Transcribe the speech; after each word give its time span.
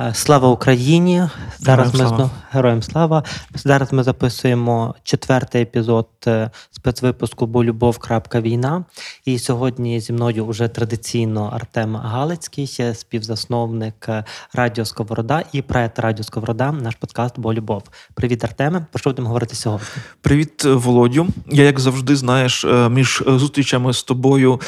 Е, 0.00 0.14
слава 0.14 0.48
Україні! 0.48 1.28
Зараз 1.58 1.92
Героям 1.92 2.10
ми 2.12 2.16
слава. 2.16 2.30
героям 2.50 2.82
слава. 2.82 3.24
Зараз 3.54 3.92
ми 3.92 4.02
записуємо 4.02 4.94
четвертий 5.02 5.62
епізод 5.62 6.08
е, 6.26 6.50
спецвипуску 6.70 7.46
Бо 7.46 7.64
любов. 7.64 7.98
Війна. 8.34 8.84
І 9.24 9.38
сьогодні 9.38 10.00
зі 10.00 10.12
мною 10.12 10.46
вже 10.46 10.68
традиційно 10.68 11.50
Артем 11.54 11.96
Галицький, 11.96 12.94
співзасновник 12.94 14.08
е, 14.08 14.24
Радіо 14.52 14.84
Сковорода 14.84 15.42
і 15.52 15.62
проект 15.62 15.98
Радіо 15.98 16.24
Сковорода, 16.24 16.72
наш 16.72 16.94
подкаст 16.94 17.34
Бо 17.38 17.54
любов. 17.54 17.82
Привіт, 18.14 18.44
Артеме. 18.44 18.86
Про 18.92 18.98
що 18.98 19.10
будемо 19.10 19.28
говорити 19.28 19.54
сьогодні? 19.54 19.86
Привіт, 20.20 20.64
Володю. 20.64 21.26
Я, 21.50 21.64
як 21.64 21.80
завжди, 21.80 22.16
знаєш, 22.16 22.66
між 22.90 23.22
зустрічами 23.26 23.92
з 23.92 24.02
тобою 24.02 24.60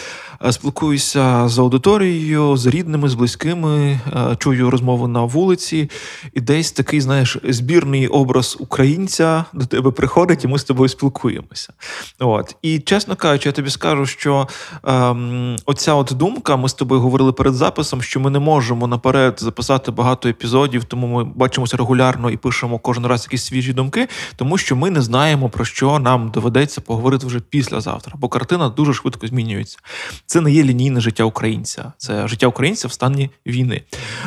спілкуюся 0.51 1.49
з 1.49 1.59
аудиторією, 1.59 2.57
з 2.57 2.67
рідними, 2.67 3.09
з 3.09 3.15
близькими, 3.15 4.01
чую 4.39 4.71
розмову 4.71 5.09
на 5.17 5.25
вулиці, 5.25 5.91
і 6.35 6.41
десь 6.41 6.73
такий, 6.73 7.01
знаєш, 7.01 7.37
збірний 7.45 8.07
образ 8.09 8.57
українця 8.61 9.45
до 9.53 9.67
тебе 9.67 9.91
приходить, 9.91 10.45
і 10.45 10.49
ми 10.49 10.59
з 10.59 10.65
тобою 10.65 10.89
спілкуємося. 10.89 11.73
От. 12.19 12.57
І 12.63 12.79
чесно 12.79 13.17
кажучи, 13.17 13.49
я 13.49 13.53
тобі 13.53 13.71
скажу, 13.71 14.07
що 14.07 14.49
ем, 14.85 15.57
оця 15.67 15.95
от 15.95 16.13
думка, 16.13 16.57
ми 16.57 16.69
з 16.69 16.75
тобою 16.75 17.01
говорили 17.01 17.33
перед 17.33 17.55
записом, 17.55 18.03
що 18.03 18.21
ми 18.21 18.31
не 18.31 18.39
можемо 18.39 18.87
наперед 18.87 19.39
записати 19.41 19.91
багато 19.91 20.29
епізодів, 20.29 20.85
тому 20.85 21.07
ми 21.07 21.25
бачимося 21.25 21.77
регулярно 21.77 22.31
і 22.31 22.37
пишемо 22.37 22.79
кожен 22.79 23.07
раз 23.07 23.25
якісь 23.25 23.45
свіжі 23.45 23.73
думки, 23.73 24.09
тому 24.37 24.59
що 24.59 24.77
ми 24.77 24.91
не 24.91 25.03
знаємо, 25.03 25.49
про 25.49 25.65
що 25.65 25.99
нам 25.99 26.31
доведеться 26.31 26.81
поговорити 26.81 27.27
вже 27.27 27.41
післязавтра, 27.41 28.15
бо 28.17 28.29
картина 28.29 28.69
дуже 28.69 28.95
швидко 28.95 29.27
змінюється. 29.27 29.79
Це 30.27 30.41
не 30.41 30.53
є 30.53 30.63
лінійне 30.63 31.01
життя 31.01 31.25
українця, 31.25 31.93
це 31.99 32.29
життя 32.29 32.47
українця 32.47 32.89
в 32.89 32.93
стані 32.93 33.31
війни 33.47 33.83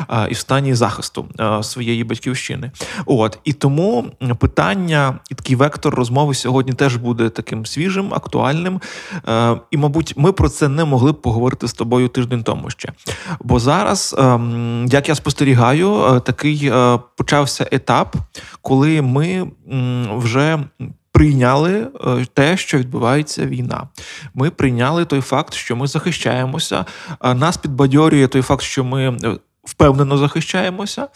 а, 0.08 0.28
і 0.28 0.34
в 0.34 0.38
стані 0.38 0.76
захисту 0.80 1.26
е, 1.40 1.64
своєї 1.64 2.04
батьківщини. 2.04 2.72
От 3.06 3.40
і 3.44 3.54
тому 3.54 4.06
питання 4.40 5.20
і 5.32 5.36
такий 5.36 5.56
вектор 5.56 5.96
розмови 5.96 6.34
сьогодні 6.34 6.74
теж 6.74 6.96
буде 6.96 7.30
таким 7.30 7.66
свіжим, 7.66 8.14
актуальним. 8.14 8.82
Е, 9.28 9.56
і, 9.72 9.78
мабуть, 9.78 10.14
ми 10.18 10.32
про 10.32 10.50
це 10.50 10.68
не 10.68 10.86
могли 10.86 11.12
б 11.12 11.22
поговорити 11.22 11.68
з 11.68 11.74
тобою 11.74 12.08
тиждень 12.08 12.44
тому 12.44 12.70
ще. 12.70 12.90
Бо 13.40 13.60
зараз, 13.60 14.16
ем, 14.18 14.86
як 14.90 15.10
я 15.10 15.16
спостерігаю, 15.16 16.04
е, 16.04 16.20
такий 16.20 16.72
почався 17.18 17.68
етап, 17.72 18.16
коли 18.62 19.02
ми 19.02 19.48
вже. 20.18 20.60
Прийняли 21.12 21.88
те, 22.34 22.58
що 22.58 22.78
відбувається 22.78 23.46
війна. 23.46 23.88
Ми 24.34 24.50
прийняли 24.50 25.06
той 25.06 25.22
факт, 25.22 25.54
що 25.54 25.76
ми 25.76 25.88
захищаємося. 25.88 26.86
Нас 27.36 27.58
підбадьорює 27.58 28.28
той 28.28 28.42
факт, 28.42 28.62
що 28.62 28.84
ми 28.84 29.18
впевнено 29.64 30.18
захищаємося. 30.18 31.08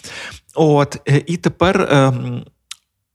От 0.56 1.02
е, 1.08 1.24
і 1.28 1.38
тепер. 1.38 1.82
Е, 1.82 2.14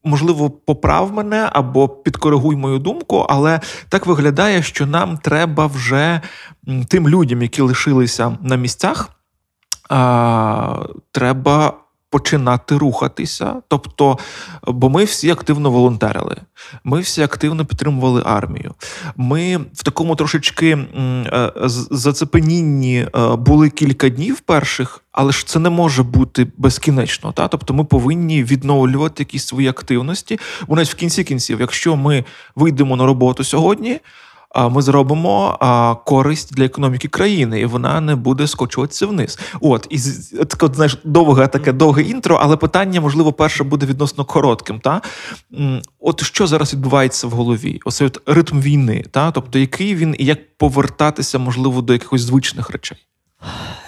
можливо, 0.05 0.51
поправ 0.51 1.13
мене 1.13 1.49
або 1.53 1.89
підкоригуй 1.89 2.57
мою 2.57 2.79
думку, 2.79 3.27
але 3.29 3.61
так 3.89 4.07
виглядає, 4.07 4.63
що 4.63 4.87
нам 4.87 5.19
треба 5.19 5.67
вже 5.67 6.21
тим 6.89 7.09
людям, 7.09 7.43
які 7.43 7.63
лишилися 7.63 8.39
на 8.43 8.57
місцях, 8.57 9.11
треба 11.13 11.75
починати 12.11 12.77
рухатися. 12.77 13.55
Тобто, 13.69 14.19
бо 14.67 14.91
ми 14.91 15.05
всі 15.05 15.31
активно 15.31 15.71
волонтерили, 15.71 16.37
ми 16.85 17.01
всі 17.01 17.23
активно 17.23 17.67
підтримували 17.67 18.23
армію. 18.27 18.75
Ми 19.17 19.57
в 19.57 19.83
такому 19.83 20.17
трошечки 20.17 20.71
е, 20.73 21.53
зацепенінні 21.91 23.07
е, 23.17 23.37
були 23.37 23.71
кілька 23.71 24.09
днів 24.09 24.41
перших, 24.41 25.05
але 25.13 25.33
ж 25.33 25.47
це 25.47 25.59
не 25.59 25.71
може 25.71 26.03
бути 26.03 26.47
безкінечно. 26.57 27.33
Та? 27.33 27.49
Тобто 27.49 27.75
ми 27.75 27.85
повинні 27.85 28.45
відновлювати 28.45 29.23
якісь 29.23 29.47
свої 29.47 29.69
активності. 29.69 30.39
Бо 30.69 30.77
навіть 30.77 30.89
в 30.89 30.95
кінці 30.95 31.25
кінців, 31.25 31.61
якщо 31.61 31.97
ми 31.97 32.25
вийдемо 32.57 32.97
на 32.97 33.07
роботу 33.07 33.45
сьогодні 33.45 34.01
ми 34.71 34.83
зробимо 34.83 35.59
користь 36.07 36.55
для 36.55 36.65
економіки 36.65 37.09
країни, 37.09 37.61
і 37.61 37.67
вона 37.67 38.01
не 38.01 38.17
буде 38.17 38.47
скочуватися 38.47 39.07
вниз. 39.07 39.39
От 39.61 39.87
і 39.91 39.99
таке, 40.45 40.75
знаєш, 40.75 40.99
довге 41.05 41.47
таке 41.47 41.73
довге 41.73 42.03
інтро, 42.03 42.39
але 42.43 42.57
питання, 42.57 43.01
можливо, 43.01 43.33
перше 43.33 43.65
буде 43.65 43.87
відносно 43.87 44.25
коротким. 44.25 44.81
Та 44.81 45.01
от 46.01 46.25
що 46.25 46.47
зараз 46.47 46.73
відбувається 46.73 47.27
в 47.27 47.31
голові? 47.31 47.81
Оце 47.85 48.05
от 48.05 48.23
ритм 48.27 48.61
війни, 48.61 49.05
та 49.11 49.31
тобто 49.31 49.59
який 49.59 49.95
він 49.95 50.15
і 50.19 50.25
як 50.25 50.57
повертатися, 50.59 51.39
можливо, 51.39 51.83
до 51.83 51.93
якихось 51.93 52.23
звичних 52.23 52.71
речей. 52.71 52.99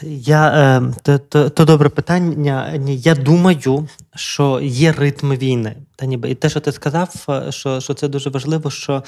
Я, 0.02 0.48
е, 0.48 0.92
то, 1.02 1.18
то, 1.18 1.50
то 1.50 1.64
добре 1.64 1.88
питання. 1.88 2.80
Я 2.86 3.14
думаю, 3.14 3.88
що 4.14 4.60
є 4.62 4.92
ритм 4.92 5.32
війни. 5.32 5.76
Та 5.96 6.06
ніби 6.06 6.30
І 6.30 6.34
те, 6.34 6.48
що 6.48 6.60
ти 6.60 6.72
сказав, 6.72 7.26
е, 7.28 7.52
що 7.52 7.80
що 7.80 7.94
це 7.94 8.08
дуже 8.08 8.30
важливо, 8.30 8.70
що 8.70 9.04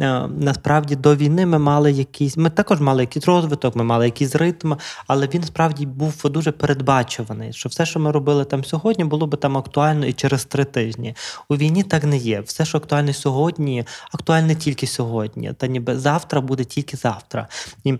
е, 0.00 0.28
насправді 0.28 0.96
до 0.96 1.16
війни 1.16 1.46
ми 1.46 1.58
мали 1.58 1.92
якийсь, 1.92 2.36
ми 2.36 2.50
також 2.50 2.80
мали 2.80 3.02
якийсь 3.02 3.26
розвиток, 3.26 3.76
ми 3.76 3.84
мали 3.84 4.04
якийсь 4.04 4.34
ритм, 4.34 4.72
але 5.06 5.28
він 5.34 5.42
справді 5.42 5.86
був 5.86 6.22
дуже 6.24 6.52
передбачуваний. 6.52 7.52
Що 7.52 7.68
все, 7.68 7.86
що 7.86 8.00
ми 8.00 8.12
робили 8.12 8.44
там 8.44 8.64
сьогодні, 8.64 9.04
було 9.04 9.26
би 9.26 9.36
там 9.36 9.56
актуально 9.56 10.06
і 10.06 10.12
через 10.12 10.44
три 10.44 10.64
тижні. 10.64 11.14
У 11.48 11.56
війні 11.56 11.82
так 11.82 12.04
не 12.04 12.16
є. 12.16 12.40
Все, 12.40 12.64
що 12.64 12.78
актуальне 12.78 13.14
сьогодні, 13.14 13.84
актуальне 14.12 14.54
тільки 14.54 14.86
сьогодні. 14.86 15.52
Та 15.52 15.66
ніби 15.66 15.98
завтра 15.98 16.40
буде 16.40 16.64
тільки 16.64 16.96
завтра. 16.96 17.48
І 17.84 17.94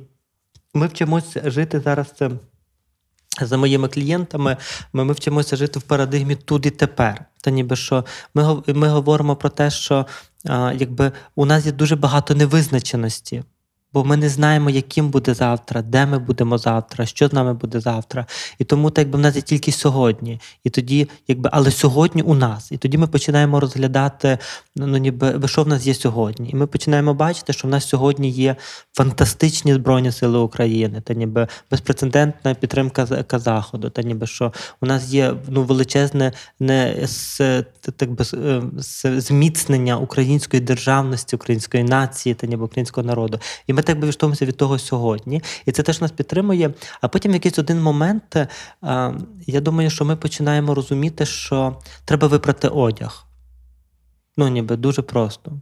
ми 0.77 0.87
вчимося 0.87 1.51
жити 1.51 1.81
зараз. 1.81 2.15
За 3.41 3.57
моїми 3.57 3.89
клієнтами 3.89 4.57
ми 4.93 5.05
ми 5.05 5.13
вчимося 5.13 5.57
жити 5.57 5.79
в 5.79 5.83
парадигмі 5.83 6.37
тут 6.37 6.67
і 6.67 6.71
тепер. 6.71 7.25
Та 7.41 7.51
ніби 7.51 7.77
що 7.77 8.05
ми 8.35 8.63
ми 8.67 8.89
говоримо 8.89 9.37
про 9.37 9.49
те, 9.49 9.71
що 9.71 10.07
а, 10.45 10.73
якби 10.79 11.13
у 11.35 11.45
нас 11.45 11.67
є 11.67 11.73
дуже 11.73 11.97
багато 11.97 12.35
невизначеності 12.35 13.43
бо 13.93 14.05
ми 14.05 14.17
не 14.17 14.29
знаємо, 14.29 14.71
яким 14.71 15.09
буде 15.09 15.35
завтра, 15.35 15.83
де 15.83 16.07
ми 16.07 16.19
будемо 16.19 16.59
завтра, 16.59 17.07
що 17.07 17.29
з 17.29 17.33
нами 17.33 17.55
буде 17.55 17.81
завтра. 17.81 18.27
І 18.59 18.65
тому 18.65 18.91
так 18.91 19.07
якби 19.07 19.19
в 19.19 19.23
нас 19.23 19.37
є 19.37 19.43
тільки 19.43 19.73
сьогодні. 19.73 20.41
І 20.65 20.71
тоді, 20.71 21.09
якби, 21.29 21.51
але 21.53 21.71
сьогодні 21.71 22.23
у 22.23 22.35
нас. 22.35 22.73
І 22.73 22.77
тоді 22.77 22.99
ми 22.99 23.07
починаємо 23.07 23.61
розглядати, 23.61 24.39
ну, 24.77 24.87
ну 24.87 24.97
ніби 24.97 25.49
що 25.49 25.63
в 25.63 25.69
нас 25.69 25.87
є 25.87 25.95
сьогодні. 25.95 26.51
І 26.51 26.57
ми 26.57 26.67
починаємо 26.67 27.15
бачити, 27.15 27.53
що 27.53 27.69
в 27.69 27.71
нас 27.71 27.89
сьогодні 27.89 28.31
є 28.31 28.57
фантастичні 28.93 29.75
Збройні 29.75 30.13
Сили 30.13 30.39
України, 30.39 31.01
та 31.01 31.15
ніби 31.15 31.49
безпрецедентна 31.71 32.55
підтримка 32.55 33.07
Заходу, 33.33 33.91
та 33.91 34.03
ніби 34.03 34.27
що 34.27 34.53
у 34.81 34.87
нас 34.87 35.09
є 35.09 35.35
ну, 35.49 35.63
величезне 35.63 36.33
не 36.61 37.07
так 37.97 38.11
би, 38.11 38.25
е, 38.35 38.63
зміцнення 39.21 39.97
української 39.97 40.63
державності, 40.63 41.37
української 41.37 41.85
нації 41.85 42.35
та 42.35 42.47
ніби 42.47 42.65
українського 42.65 43.07
народу. 43.07 43.41
І 43.67 43.73
ми 43.77 43.83
так 43.83 43.99
би 43.99 44.07
відштовхуємося 44.07 44.47
від 44.47 44.57
того 44.57 44.79
сьогодні. 44.79 45.43
І 45.67 45.73
це 45.73 45.83
теж 45.83 46.01
нас 46.01 46.11
підтримує. 46.11 46.75
А 47.01 47.09
потім 47.09 47.33
в 47.33 47.35
якийсь 47.35 47.59
один 47.59 47.83
момент, 47.83 48.37
е, 48.37 48.49
я 49.47 49.61
думаю, 49.61 49.91
що 49.91 50.05
ми 50.05 50.17
починаємо 50.17 50.75
розуміти, 50.75 51.27
що 51.27 51.77
треба 52.05 52.29
випрати 52.29 52.69
одяг. 52.69 53.27
Ну, 54.37 54.49
ніби 54.49 54.77
дуже 54.77 55.03
просто. 55.03 55.53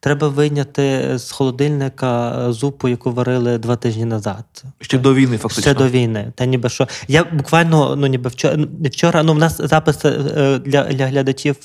Треба 0.00 0.28
вийняти 0.28 1.18
з 1.18 1.30
холодильника 1.30 2.46
зупу, 2.52 2.88
яку 2.88 3.12
варили 3.12 3.58
два 3.58 3.76
тижні 3.76 4.04
назад. 4.04 4.64
Ще 4.80 4.98
до 4.98 5.14
війни, 5.14 5.38
фактично. 5.38 5.62
Ще 5.62 5.74
до 5.74 5.88
війни. 5.88 6.32
Та 6.34 6.46
ніби 6.46 6.68
що. 6.68 6.88
Я 7.08 7.24
буквально 7.24 7.96
ну 7.96 8.06
ніби 8.06 8.30
вчора 8.30 8.56
вчора. 9.02 9.22
Ну, 9.22 9.32
в 9.32 9.38
нас 9.38 9.60
запис 9.60 10.04
е, 10.04 10.58
для 10.58 10.84
для 10.84 11.06
глядачів, 11.06 11.56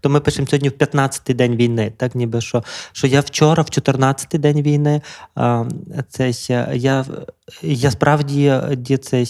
то 0.00 0.08
ми 0.08 0.20
пишемо 0.20 0.48
сьогодні 0.48 0.68
в 0.68 0.72
15-й 0.72 1.34
день 1.34 1.56
війни. 1.56 1.92
Так, 1.96 2.14
ніби 2.14 2.40
що 2.40 2.62
що 2.92 3.06
я 3.06 3.20
вчора, 3.20 3.62
в 3.62 3.66
14-й 3.66 4.38
день 4.38 4.62
війни, 4.62 5.00
це 6.08 6.32
я 6.74 7.04
я 7.62 7.90
справді 7.90 8.52
цей, 9.02 9.26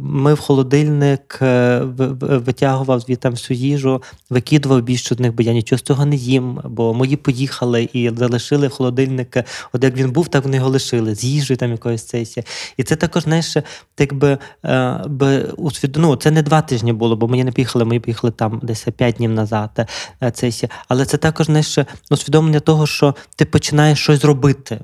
ми 0.00 0.34
в 0.34 0.40
холодильник 0.40 1.38
е, 1.42 1.80
витягував 2.20 3.00
звідти 3.00 3.28
всю 3.28 3.58
їжу, 3.58 4.02
викидував 4.30 4.82
більше 4.82 5.14
з 5.14 5.18
них, 5.18 5.34
бо 5.34 5.42
я 5.42 5.52
нічого 5.52 5.78
з 5.78 5.82
цього 5.82 6.06
не 6.06 6.16
їм 6.16 6.60
бо 6.76 6.94
мої 6.94 7.16
поїхали 7.16 7.88
і 7.92 8.10
залишили 8.16 8.68
холодильник. 8.68 9.36
От 9.72 9.84
як 9.84 9.96
він 9.96 10.10
був, 10.10 10.28
так 10.28 10.44
вони 10.44 10.56
його 10.56 10.68
лишили 10.68 11.14
з 11.14 11.24
їжею 11.24 11.56
там 11.56 11.70
якоїсь 11.70 12.06
сесії. 12.06 12.46
І 12.76 12.82
це 12.82 12.96
також 12.96 13.22
знаєш, 13.22 13.56
так 13.94 14.14
би, 14.14 14.38
е, 14.64 15.00
би 15.06 15.54
ну, 15.94 16.16
це 16.16 16.30
не 16.30 16.42
два 16.42 16.62
тижні 16.62 16.92
було, 16.92 17.16
бо 17.16 17.28
мені 17.28 17.44
не 17.44 17.52
поїхали, 17.52 17.84
мої 17.84 18.00
поїхали 18.00 18.30
там 18.30 18.60
десь 18.62 18.86
п'ять 18.96 19.14
днів 19.14 19.30
назад. 19.30 19.90
Сесія. 20.34 20.70
Е, 20.72 20.76
Але 20.88 21.04
це 21.04 21.16
також 21.16 21.46
знаєш, 21.46 21.78
усвідомлення 22.10 22.60
того, 22.60 22.86
що 22.86 23.14
ти 23.36 23.44
починаєш 23.44 23.98
щось 23.98 24.24
робити. 24.24 24.80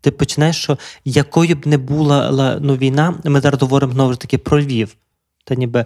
Ти 0.00 0.10
починаєш, 0.10 0.56
що 0.56 0.78
якою 1.04 1.56
б 1.56 1.66
не 1.66 1.78
була 1.78 2.58
ну, 2.62 2.76
війна, 2.76 3.14
ми 3.24 3.40
зараз 3.40 3.62
говоримо 3.62 3.92
знову 3.92 4.12
ж 4.12 4.18
таки 4.18 4.38
про 4.38 4.60
Львів. 4.60 4.96
Та 5.48 5.54
ніби 5.54 5.84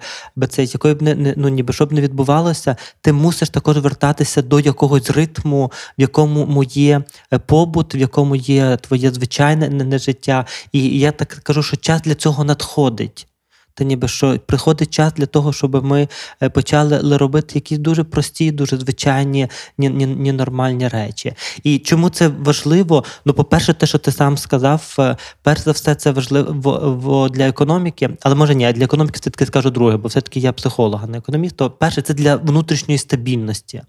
це 0.48 0.64
якою 0.64 0.94
б 0.94 1.02
не 1.02 1.34
ну 1.36 1.48
ніби 1.48 1.72
що 1.72 1.88
не 1.90 2.00
відбувалося, 2.00 2.76
ти 3.00 3.12
мусиш 3.12 3.50
також 3.50 3.78
вертатися 3.78 4.42
до 4.42 4.60
якогось 4.60 5.10
ритму, 5.10 5.72
в 5.98 6.00
якому 6.00 6.64
є 6.64 7.02
е, 7.32 7.38
побут, 7.38 7.94
в 7.94 7.96
якому 7.96 8.36
є 8.36 8.76
твоє 8.76 9.10
звичайне 9.10 9.68
не 9.68 9.98
життя. 9.98 10.46
І 10.72 10.98
я 10.98 11.12
так 11.12 11.28
кажу, 11.28 11.62
що 11.62 11.76
час 11.76 12.02
для 12.02 12.14
цього 12.14 12.44
надходить. 12.44 13.26
Та 13.80 13.84
ніби 13.84 14.08
що 14.08 14.38
приходить 14.46 14.90
час 14.90 15.12
для 15.12 15.26
того, 15.26 15.52
щоб 15.52 15.84
ми 15.84 16.08
е, 16.42 16.48
почали 16.48 17.16
робити 17.16 17.52
якісь 17.54 17.78
дуже 17.78 18.04
прості, 18.04 18.50
дуже 18.50 18.76
звичайні, 18.76 19.48
ні, 19.78 19.88
ні, 19.88 20.06
ні 20.06 20.32
нормальні 20.32 20.88
речі. 20.88 21.32
І 21.62 21.78
чому 21.78 22.10
це 22.10 22.28
важливо? 22.28 23.04
Ну, 23.24 23.34
по-перше, 23.34 23.74
те, 23.74 23.86
що 23.86 23.98
ти 23.98 24.12
сам 24.12 24.38
сказав, 24.38 24.96
е, 24.98 25.16
перш 25.42 25.60
за 25.60 25.72
все, 25.72 25.94
це 25.94 26.10
важливо 26.10 27.28
для 27.28 27.48
економіки, 27.48 28.10
але 28.22 28.34
може 28.34 28.54
ні, 28.54 28.72
для 28.72 28.84
економіки 28.84 29.18
все-таки 29.20 29.46
скажу 29.46 29.70
друге, 29.70 29.96
бо 29.96 30.08
все-таки 30.08 30.40
я 30.40 30.52
психолог, 30.52 31.00
а 31.04 31.06
не 31.06 31.18
економіст. 31.18 31.56
То 31.56 31.70
перше, 31.70 32.02
це 32.02 32.14
для 32.14 32.36
внутрішньої 32.36 32.98
стабільності. 32.98 33.82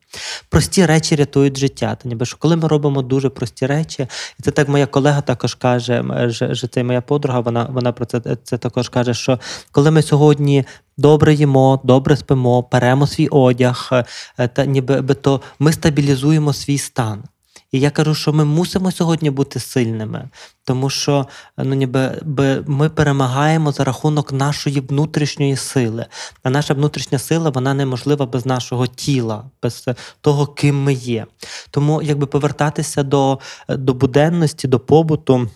Прості 0.49 0.85
речі 0.85 1.15
рятують 1.15 1.57
життя. 1.57 1.97
Та 2.03 2.09
ніби 2.09 2.25
що 2.25 2.37
коли 2.37 2.55
ми 2.55 2.67
робимо 2.67 3.01
дуже 3.01 3.29
прості 3.29 3.65
речі, 3.65 4.07
і 4.39 4.43
це 4.43 4.51
так 4.51 4.69
моя 4.69 4.85
колега 4.85 5.21
також 5.21 5.55
каже, 5.55 6.03
ж 6.29 6.67
це 6.71 6.83
моя 6.83 7.01
подруга, 7.01 7.39
вона, 7.39 7.67
вона 7.71 7.91
про 7.91 8.05
це, 8.05 8.21
це 8.43 8.57
також 8.57 8.89
каже, 8.89 9.13
що 9.13 9.39
коли 9.71 9.80
ми 9.89 10.01
сьогодні 10.01 10.65
добре 10.97 11.33
їмо, 11.33 11.81
добре 11.83 12.17
спимо, 12.17 12.63
перемо 12.63 13.07
свій 13.07 13.27
одяг, 13.27 13.89
е, 14.37 14.47
та 14.47 14.65
ніби 14.65 15.01
би 15.01 15.13
то 15.13 15.41
ми 15.59 15.73
стабілізуємо 15.73 16.53
свій 16.53 16.77
стан. 16.77 17.23
І 17.71 17.79
я 17.79 17.89
кажу, 17.89 18.15
що 18.15 18.33
ми 18.33 18.45
мусимо 18.45 18.91
сьогодні 18.91 19.29
бути 19.29 19.59
сильними, 19.59 20.29
тому 20.63 20.89
що 20.89 21.27
ну, 21.57 21.75
ніби 21.75 22.19
би 22.21 22.63
ми 22.67 22.89
перемагаємо 22.89 23.71
за 23.71 23.83
рахунок 23.83 24.33
нашої 24.33 24.79
внутрішньої 24.79 25.55
сили. 25.55 26.05
А 26.43 26.49
наша 26.49 26.73
внутрішня 26.73 27.19
сила 27.19 27.49
вона 27.49 27.73
неможлива 27.73 28.25
без 28.25 28.45
нашого 28.45 28.87
тіла, 28.87 29.43
без 29.63 29.85
того, 30.21 30.47
ким 30.47 30.83
ми 30.83 30.93
є. 30.93 31.25
Тому, 31.71 32.01
якби 32.01 32.25
повертатися 32.27 33.03
до, 33.03 33.39
до 33.69 33.93
буденності, 33.93 34.67
до 34.67 34.79
побуту. 34.79 35.47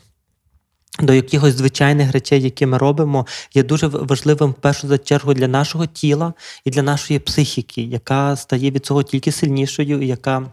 До 1.00 1.14
якихось 1.14 1.54
звичайних 1.54 2.12
речей, 2.12 2.42
які 2.42 2.66
ми 2.66 2.78
робимо, 2.78 3.28
є 3.54 3.64
дуже 3.64 3.88
важливим 3.88 4.52
в 4.52 4.54
першу 4.54 4.98
чергу 4.98 5.34
для 5.34 5.48
нашого 5.48 5.86
тіла 5.86 6.34
і 6.66 6.70
для 6.70 6.82
нашої 6.82 7.20
психіки, 7.20 7.82
яка 7.82 8.36
стає 8.36 8.72
від 8.72 8.86
цього 8.86 9.04
тільки 9.04 9.32
сильнішою, 9.32 10.02
і 10.02 10.08
яка 10.08 10.52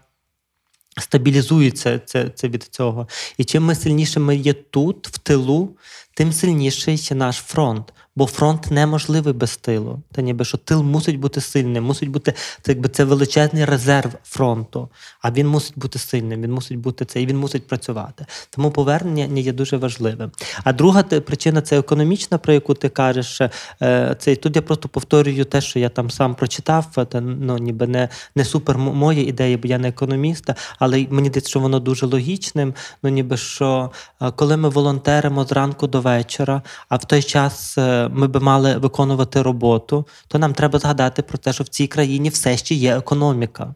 стабілізується 1.00 1.98
це, 1.98 2.28
це 2.28 2.48
від 2.48 2.62
цього. 2.62 3.08
І 3.38 3.44
чим 3.44 3.64
ми 3.64 3.74
сильнішими 3.74 4.36
є 4.36 4.52
тут, 4.52 5.08
в 5.08 5.18
тилу, 5.18 5.76
тим 6.14 6.32
сильніший 6.32 6.96
ще 6.98 7.14
наш 7.14 7.36
фронт. 7.36 7.92
Бо 8.16 8.26
фронт 8.26 8.70
неможливий 8.70 9.32
без 9.34 9.56
тилу. 9.56 10.00
Та 10.12 10.22
ніби 10.22 10.44
що 10.44 10.58
тил 10.58 10.82
мусить 10.82 11.18
бути 11.18 11.40
сильним, 11.40 11.84
мусить 11.84 12.08
бути 12.10 12.34
це, 12.62 12.72
якби 12.72 12.88
це 12.88 13.04
величезний 13.04 13.64
резерв 13.64 14.10
фронту. 14.24 14.88
А 15.22 15.30
він 15.30 15.48
мусить 15.48 15.78
бути 15.78 15.98
сильним, 15.98 16.42
він 16.42 16.52
мусить 16.52 16.78
бути 16.78 17.04
це, 17.04 17.22
і 17.22 17.26
він 17.26 17.38
мусить 17.38 17.66
працювати. 17.66 18.26
Тому 18.50 18.70
повернення 18.70 19.40
є 19.40 19.52
дуже 19.52 19.76
важливим. 19.76 20.30
А 20.64 20.72
друга 20.72 21.02
причина 21.02 21.60
це 21.62 21.78
економічна, 21.78 22.38
про 22.38 22.52
яку 22.52 22.74
ти 22.74 22.88
кажеш. 22.88 23.40
Е, 23.82 24.16
Це 24.18 24.32
і 24.32 24.36
тут 24.36 24.56
я 24.56 24.62
просто 24.62 24.88
повторюю 24.88 25.44
те, 25.44 25.60
що 25.60 25.78
я 25.78 25.88
там 25.88 26.10
сам 26.10 26.34
прочитав. 26.34 26.86
е, 26.98 27.04
Та 27.04 27.20
ну 27.20 27.58
ніби 27.58 27.86
не, 27.86 28.08
не 28.36 28.44
супер 28.44 28.76
м- 28.76 28.82
моя 28.82 29.22
ідея, 29.22 29.58
бо 29.58 29.68
я 29.68 29.78
не 29.78 29.88
економіста, 29.88 30.54
але 30.78 31.06
мені 31.10 31.28
здається, 31.28 31.50
що 31.50 31.60
воно 31.60 31.80
дуже 31.80 32.06
логічним. 32.06 32.74
Ну 33.02 33.10
ніби 33.10 33.36
що 33.36 33.90
е, 34.22 34.30
коли 34.30 34.56
ми 34.56 34.68
волонтеримо 34.68 35.44
зранку 35.44 35.86
до 35.86 36.00
вечора, 36.02 36.62
а 36.88 36.96
в 36.96 37.04
той 37.04 37.22
час 37.22 37.78
е, 37.78 38.08
ми 38.12 38.26
би 38.26 38.40
мали 38.40 38.78
виконувати 38.78 39.42
роботу, 39.42 40.06
то 40.28 40.38
нам 40.38 40.54
треба 40.54 40.78
згадати 40.78 41.22
про 41.22 41.38
те, 41.38 41.52
що 41.52 41.64
в 41.64 41.68
цій 41.68 41.86
країні 41.86 42.28
все 42.28 42.56
ще 42.56 42.74
є 42.74 42.96
економіка. 42.96 43.74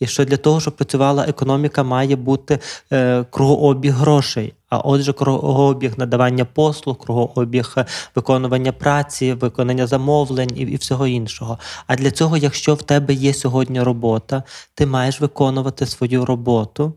І 0.00 0.06
що 0.06 0.24
для 0.24 0.36
того, 0.36 0.60
щоб 0.60 0.76
працювала 0.76 1.24
економіка, 1.24 1.82
має 1.82 2.16
бути 2.16 2.58
е, 2.92 3.24
кругообіг 3.30 3.92
грошей. 3.94 4.54
А 4.68 4.78
отже, 4.78 5.12
кругообіг 5.12 5.98
надавання 5.98 6.44
послуг, 6.44 6.98
кругообіг 6.98 7.74
е, 7.76 7.86
виконування 8.14 8.72
праці, 8.72 9.32
виконання 9.32 9.86
замовлень 9.86 10.50
і, 10.56 10.60
і 10.60 10.76
всього 10.76 11.06
іншого. 11.06 11.58
А 11.86 11.96
для 11.96 12.10
цього, 12.10 12.36
якщо 12.36 12.74
в 12.74 12.82
тебе 12.82 13.14
є 13.14 13.34
сьогодні 13.34 13.82
робота, 13.82 14.42
ти 14.74 14.86
маєш 14.86 15.20
виконувати 15.20 15.86
свою 15.86 16.24
роботу, 16.24 16.94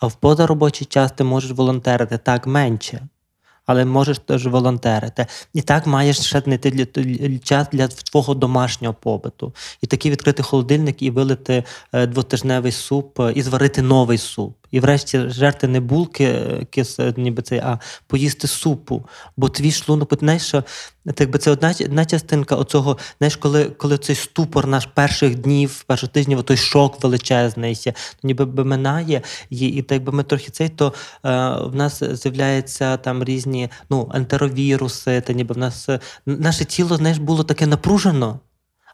а 0.00 0.06
в 0.06 0.14
позаробочий 0.14 0.86
час 0.86 1.12
ти 1.12 1.24
можеш 1.24 1.50
волонтерити 1.50 2.18
так 2.18 2.46
менше. 2.46 3.08
Але 3.68 3.84
можеш 3.84 4.18
теж 4.18 4.46
волонтерити. 4.46 5.26
І 5.54 5.62
так 5.62 5.86
маєш 5.86 6.20
ще 6.20 6.40
знайти 6.40 6.70
для, 6.70 6.84
для- 6.84 7.38
час 7.38 7.66
для 7.72 7.88
твого 7.88 8.34
домашнього 8.34 8.94
побуту. 8.94 9.54
І 9.82 9.86
такий 9.86 10.10
відкрити 10.10 10.42
холодильник 10.42 11.02
і 11.02 11.10
вилити 11.10 11.64
е, 11.92 12.06
двотижневий 12.06 12.72
суп, 12.72 13.20
е, 13.20 13.32
і 13.34 13.42
зварити 13.42 13.82
новий 13.82 14.18
суп. 14.18 14.57
І 14.70 14.80
врешті 14.80 15.28
жерти 15.28 15.68
не 15.68 15.80
булки, 15.80 16.24
е, 16.24 16.66
кис, 16.70 17.00
е, 17.00 17.14
ніби 17.16 17.42
цей, 17.42 17.58
а 17.58 17.78
поїсти 18.06 18.46
супу. 18.46 19.06
Бо 19.36 19.48
твій 19.48 19.72
шлунок, 19.72 20.12
от, 20.12 20.18
знаєш, 20.18 20.42
що, 20.42 20.64
так 21.06 21.20
якби 21.20 21.38
це 21.38 21.50
одна, 21.50 21.74
одна 21.80 22.04
частинка 22.04 22.56
оцього, 22.56 22.98
знаєш, 23.18 23.36
коли, 23.36 23.64
коли 23.64 23.98
цей 23.98 24.16
ступор 24.16 24.66
наш 24.66 24.86
перших 24.86 25.34
днів, 25.34 25.84
перших 25.86 26.08
тижнів, 26.08 26.42
той 26.42 26.56
шок 26.56 27.02
величезний, 27.02 27.78
ніби 28.22 28.44
би 28.44 28.64
минає, 28.64 29.22
і, 29.50 29.58
і 29.68 29.82
так 29.82 29.92
якби 29.92 30.12
ми 30.12 30.22
трохи 30.22 30.50
цей, 30.50 30.68
то 30.68 30.86
е, 30.86 30.92
в 31.64 31.74
нас 31.74 32.02
з'являються 32.02 32.96
там 32.96 33.24
різні 33.24 33.70
ну, 33.90 34.10
ентеровіруси, 34.14 35.20
та 35.20 35.32
ніби 35.32 35.54
в 35.54 35.58
нас 35.58 35.88
е, 35.88 36.00
наше 36.26 36.64
тіло, 36.64 36.96
знаєш, 36.96 37.18
було 37.18 37.44
таке 37.44 37.66
напружено. 37.66 38.40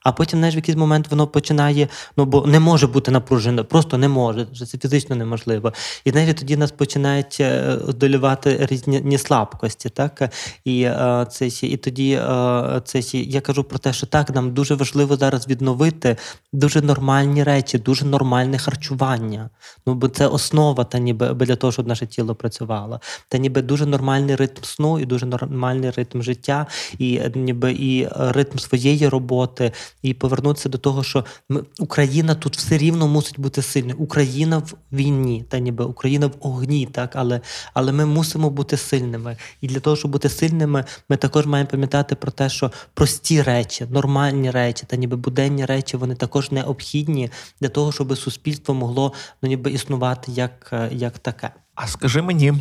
А 0.04 0.12
потім, 0.12 0.38
знаєш, 0.38 0.54
в 0.54 0.56
якийсь 0.56 0.78
момент 0.78 1.10
воно 1.10 1.26
починає, 1.26 1.88
ну 2.16 2.24
бо 2.24 2.46
не 2.46 2.60
може 2.60 2.86
бути 2.86 3.10
напружено, 3.10 3.64
просто 3.64 3.98
не 3.98 4.08
може, 4.08 4.46
це 4.66 4.78
фізично 4.78 5.16
неможливо. 5.16 5.72
І 6.04 6.12
навіть 6.12 6.36
тоді 6.36 6.56
нас 6.56 6.70
починають 6.70 7.36
е, 7.40 7.76
долювати 7.88 8.66
різні 8.70 9.18
слабкості, 9.18 9.88
так? 9.88 10.32
І, 10.64 10.82
е, 10.82 11.26
це, 11.30 11.46
і 11.46 11.76
тоді 11.76 12.12
е, 12.12 12.82
це, 12.84 13.00
я 13.18 13.40
кажу 13.40 13.64
про 13.64 13.78
те, 13.78 13.92
що 13.92 14.06
так, 14.06 14.30
нам 14.30 14.54
дуже 14.54 14.74
важливо 14.74 15.16
зараз 15.16 15.48
відновити 15.48 16.16
дуже 16.52 16.80
нормальні 16.80 17.42
речі, 17.42 17.78
дуже 17.78 18.04
нормальне 18.04 18.58
харчування. 18.58 19.50
Ну, 19.86 19.94
бо 19.94 20.08
це 20.08 20.26
основа, 20.26 20.84
та 20.84 20.98
ніби 20.98 21.28
для 21.34 21.56
того, 21.56 21.72
щоб 21.72 21.86
наше 21.86 22.06
тіло 22.06 22.34
працювало. 22.34 23.00
Та 23.28 23.38
ніби 23.38 23.62
дуже 23.62 23.86
нормальний 23.86 24.36
ритм 24.36 24.62
сну 24.62 24.98
і 25.00 25.06
дуже 25.06 25.26
нормальний 25.26 25.90
ритм 25.90 26.22
життя, 26.22 26.66
і 26.98 27.20
ніби 27.34 27.72
і 27.72 28.08
ритм 28.12 28.58
своєї 28.58 29.08
роботи, 29.08 29.72
і 30.02 30.14
повернутися 30.14 30.68
до 30.68 30.78
того, 30.78 31.02
що 31.02 31.24
ми, 31.48 31.62
Україна 31.78 32.34
тут 32.34 32.56
все 32.56 32.78
рівно 32.78 33.08
мусить 33.08 33.40
бути 33.40 33.62
сильною. 33.62 33.96
Україна 33.98 34.58
в 34.58 34.74
війні, 34.92 35.44
та 35.48 35.58
ніби 35.58 35.84
Україна 35.84 36.26
в 36.26 36.34
огні, 36.40 36.86
так, 36.86 37.16
але, 37.16 37.40
але 37.74 37.92
ми 37.92 38.06
мусимо 38.06 38.50
бути 38.50 38.76
сильними. 38.76 39.36
І 39.60 39.66
для 39.66 39.80
того, 39.80 39.96
щоб 39.96 40.10
бути 40.10 40.28
сильними, 40.28 40.84
ми 41.08 41.16
також 41.16 41.46
маємо 41.46 41.70
пам'ятати 41.70 42.14
про 42.14 42.32
те, 42.32 42.48
що 42.48 42.72
прості 42.94 43.42
речі, 43.42 43.86
нормальні 43.90 44.50
речі 44.50 44.84
та 44.86 44.96
ніби 44.96 45.16
буденні 45.16 45.64
речі, 45.64 45.96
вони 45.96 46.14
також 46.14 46.50
необхідні 46.50 47.30
для 47.60 47.68
того, 47.68 47.92
щоб 47.92 48.18
суспільство 48.18 48.74
могло 48.74 49.12
ну, 49.42 49.48
ніби 49.48 49.70
існувати 49.70 50.32
як, 50.32 50.88
як 50.92 51.18
таке. 51.18 51.50
А 51.74 51.86
скажи 51.86 52.22
мені 52.22 52.52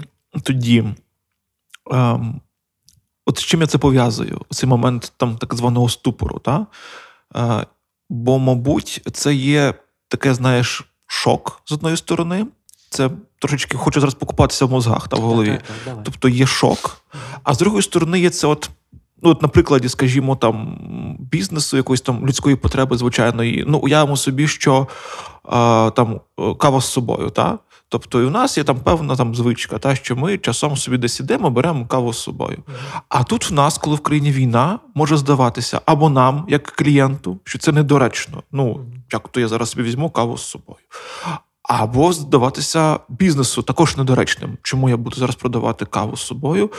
тоді, 0.44 0.86
ем, 1.92 2.42
от 3.26 3.38
з 3.38 3.42
чим 3.42 3.62
я 3.62 3.68
це 3.68 3.78
пов'язую? 3.78 4.42
Цей 4.50 4.70
момент 4.70 5.14
там 5.18 5.38
так 5.38 5.54
званого 5.54 5.90
ступору, 5.90 6.40
та? 6.40 6.68
Бо, 8.10 8.40
мабуть, 8.40 9.02
це 9.14 9.34
є 9.34 9.74
таке, 10.08 10.34
знаєш, 10.34 10.84
шок 11.08 11.62
з 11.66 11.72
одної 11.72 11.98
сторони. 11.98 12.46
Це 12.90 13.10
трошечки 13.40 13.78
хочу 13.78 14.00
зараз 14.00 14.14
покупатися 14.14 14.66
в 14.66 14.72
мозгах 14.72 15.08
та 15.08 15.18
в 15.18 15.22
голові. 15.22 15.48
Так, 15.48 15.62
так, 15.86 15.96
так. 15.96 16.04
Тобто 16.04 16.30
є 16.30 16.46
шок. 16.46 17.04
А 17.44 17.54
з 17.54 17.58
другої 17.58 17.84
сторони, 17.84 18.20
є 18.20 18.30
це 18.30 18.48
от. 18.48 18.70
Ну, 19.26 19.30
от, 19.30 19.42
на 19.42 19.48
прикладі, 19.48 19.90
скажімо, 19.90 20.36
там 20.36 20.78
бізнесу, 21.20 21.78
якоїсь 21.78 22.02
там 22.02 22.28
людської 22.28 22.56
потреби, 22.56 22.98
звичайної. 22.98 23.66
Ну, 23.68 23.78
уявимо 23.78 24.18
собі, 24.18 24.48
що 24.48 24.88
а, 25.44 25.92
там 25.96 26.22
е, 26.40 26.56
кава 26.56 26.82
з 26.82 26.86
собою, 26.86 27.30
та? 27.30 27.60
Тобто, 27.94 28.22
і 28.22 28.26
в 28.26 28.32
нас 28.32 28.58
є 28.58 28.64
там 28.64 28.80
певна 28.80 29.16
там 29.16 29.36
звичка, 29.36 29.80
та, 29.80 29.96
що 29.96 30.16
ми 30.16 30.38
часом 30.38 30.78
собі 30.78 30.98
десь 30.98 31.20
ідемо, 31.20 31.50
беремо 31.50 31.86
каву 31.86 32.14
з 32.14 32.20
собою. 32.20 32.64
А 33.10 33.24
тут 33.24 33.50
в 33.50 33.54
нас, 33.54 33.78
коли 33.78 33.96
в 33.96 34.00
країні 34.00 34.32
війна, 34.32 34.80
може 34.96 35.18
здаватися 35.18 35.82
або 35.86 36.10
нам, 36.10 36.46
як 36.50 36.64
клієнту, 36.64 37.40
що 37.44 37.60
це 37.60 37.72
недоречно. 37.72 38.44
Ну, 38.52 38.86
як 39.12 39.28
то 39.28 39.40
я 39.40 39.48
зараз 39.48 39.70
собі 39.70 39.84
візьму 39.84 40.10
каву 40.10 40.38
з 40.38 40.46
собою. 40.46 40.80
Або 41.64 42.14
здаватися 42.14 43.00
бізнесу 43.10 43.62
також 43.62 43.98
недоречним. 43.98 44.58
Чому 44.64 44.90
я 44.90 44.98
буду 44.98 45.16
зараз 45.16 45.36
продавати 45.36 45.86
каву 45.86 46.18
з 46.18 46.22
собою 46.22 46.70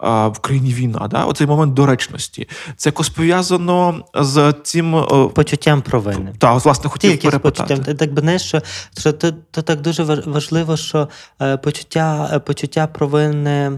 в 0.00 0.38
країні 0.40 0.74
війна? 0.74 1.08
Да? 1.10 1.24
Оцей 1.24 1.46
момент 1.46 1.74
доречності. 1.74 2.48
Це 2.76 2.88
якось 2.88 3.08
пов'язано 3.08 4.04
з 4.14 4.54
цим. 4.62 4.96
е, 4.96 5.28
Почуттям 5.34 5.82
провини. 5.82 6.34
Та, 6.38 6.52
власне, 6.54 6.90
хотів 6.90 7.10
Тільки 7.10 7.26
перепитати. 7.28 7.74
почуттям. 7.74 7.96
Так 7.96 8.12
би 8.14 8.22
не 8.22 8.38
що, 8.38 8.60
то, 9.02 9.12
то, 9.12 9.32
то 9.50 9.62
так 9.62 9.80
дуже 9.80 10.02
важ- 10.04 10.30
важливо, 10.32 10.76
що 10.76 11.08
е, 11.42 11.56
почуття, 11.56 12.30
е, 12.32 12.38
почуття 12.38 12.86
провини. 12.86 13.72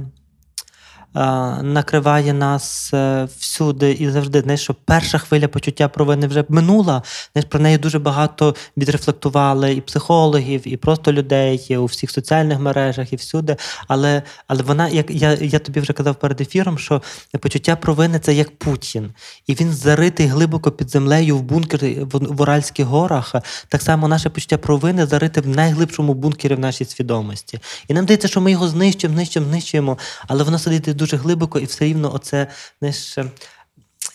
Накриває 1.62 2.32
нас 2.32 2.94
е, 2.94 3.28
всюди 3.38 3.92
і 3.92 4.10
завжди. 4.10 4.40
Знаєш, 4.40 4.62
що 4.62 4.74
перша 4.84 5.18
хвиля 5.18 5.48
почуття 5.48 5.88
провини 5.88 6.26
вже 6.26 6.44
минула. 6.48 7.02
Знаєш, 7.32 7.50
про 7.50 7.60
неї 7.60 7.78
дуже 7.78 7.98
багато 7.98 8.54
відрефлектували 8.76 9.74
і 9.74 9.80
психологів, 9.80 10.68
і 10.68 10.76
просто 10.76 11.12
людей, 11.12 11.66
і 11.68 11.76
у 11.76 11.84
всіх 11.84 12.10
соціальних 12.10 12.58
мережах, 12.58 13.12
і 13.12 13.16
всюди. 13.16 13.56
Але 13.88 14.22
але 14.46 14.62
вона, 14.62 14.88
як 14.88 15.10
я 15.10 15.32
я 15.32 15.58
тобі 15.58 15.80
вже 15.80 15.92
казав 15.92 16.14
перед 16.14 16.40
ефіром, 16.40 16.78
що 16.78 17.02
почуття 17.40 17.76
провини 17.76 18.18
це 18.18 18.34
як 18.34 18.58
Путін, 18.58 19.12
і 19.46 19.54
він 19.54 19.72
заритий 19.72 20.26
глибоко 20.26 20.70
під 20.70 20.90
землею 20.90 21.36
в 21.36 21.42
бункері 21.42 21.98
в, 22.00 22.18
в 22.18 22.40
Уральських 22.40 22.86
горах. 22.86 23.34
Так 23.68 23.82
само 23.82 24.08
наше 24.08 24.30
почуття 24.30 24.58
провини 24.58 25.06
зарите 25.06 25.40
в 25.40 25.48
найглибшому 25.48 26.14
бункері 26.14 26.54
в 26.54 26.58
нашій 26.58 26.84
свідомості. 26.84 27.60
І 27.88 27.94
нам 27.94 28.04
здається, 28.04 28.28
що 28.28 28.40
ми 28.40 28.50
його 28.50 28.68
знищуємо, 28.68 29.16
знищуємо, 29.16 29.50
знищуємо, 29.50 29.98
але 30.28 30.44
воно 30.44 30.58
сидить 30.58 30.96
дуже 30.96 31.03
глибоко, 31.12 31.58
і 31.58 31.64
все 31.64 31.84
рівно 31.84 32.14
оце 32.14 32.46
знаєш, 32.80 33.18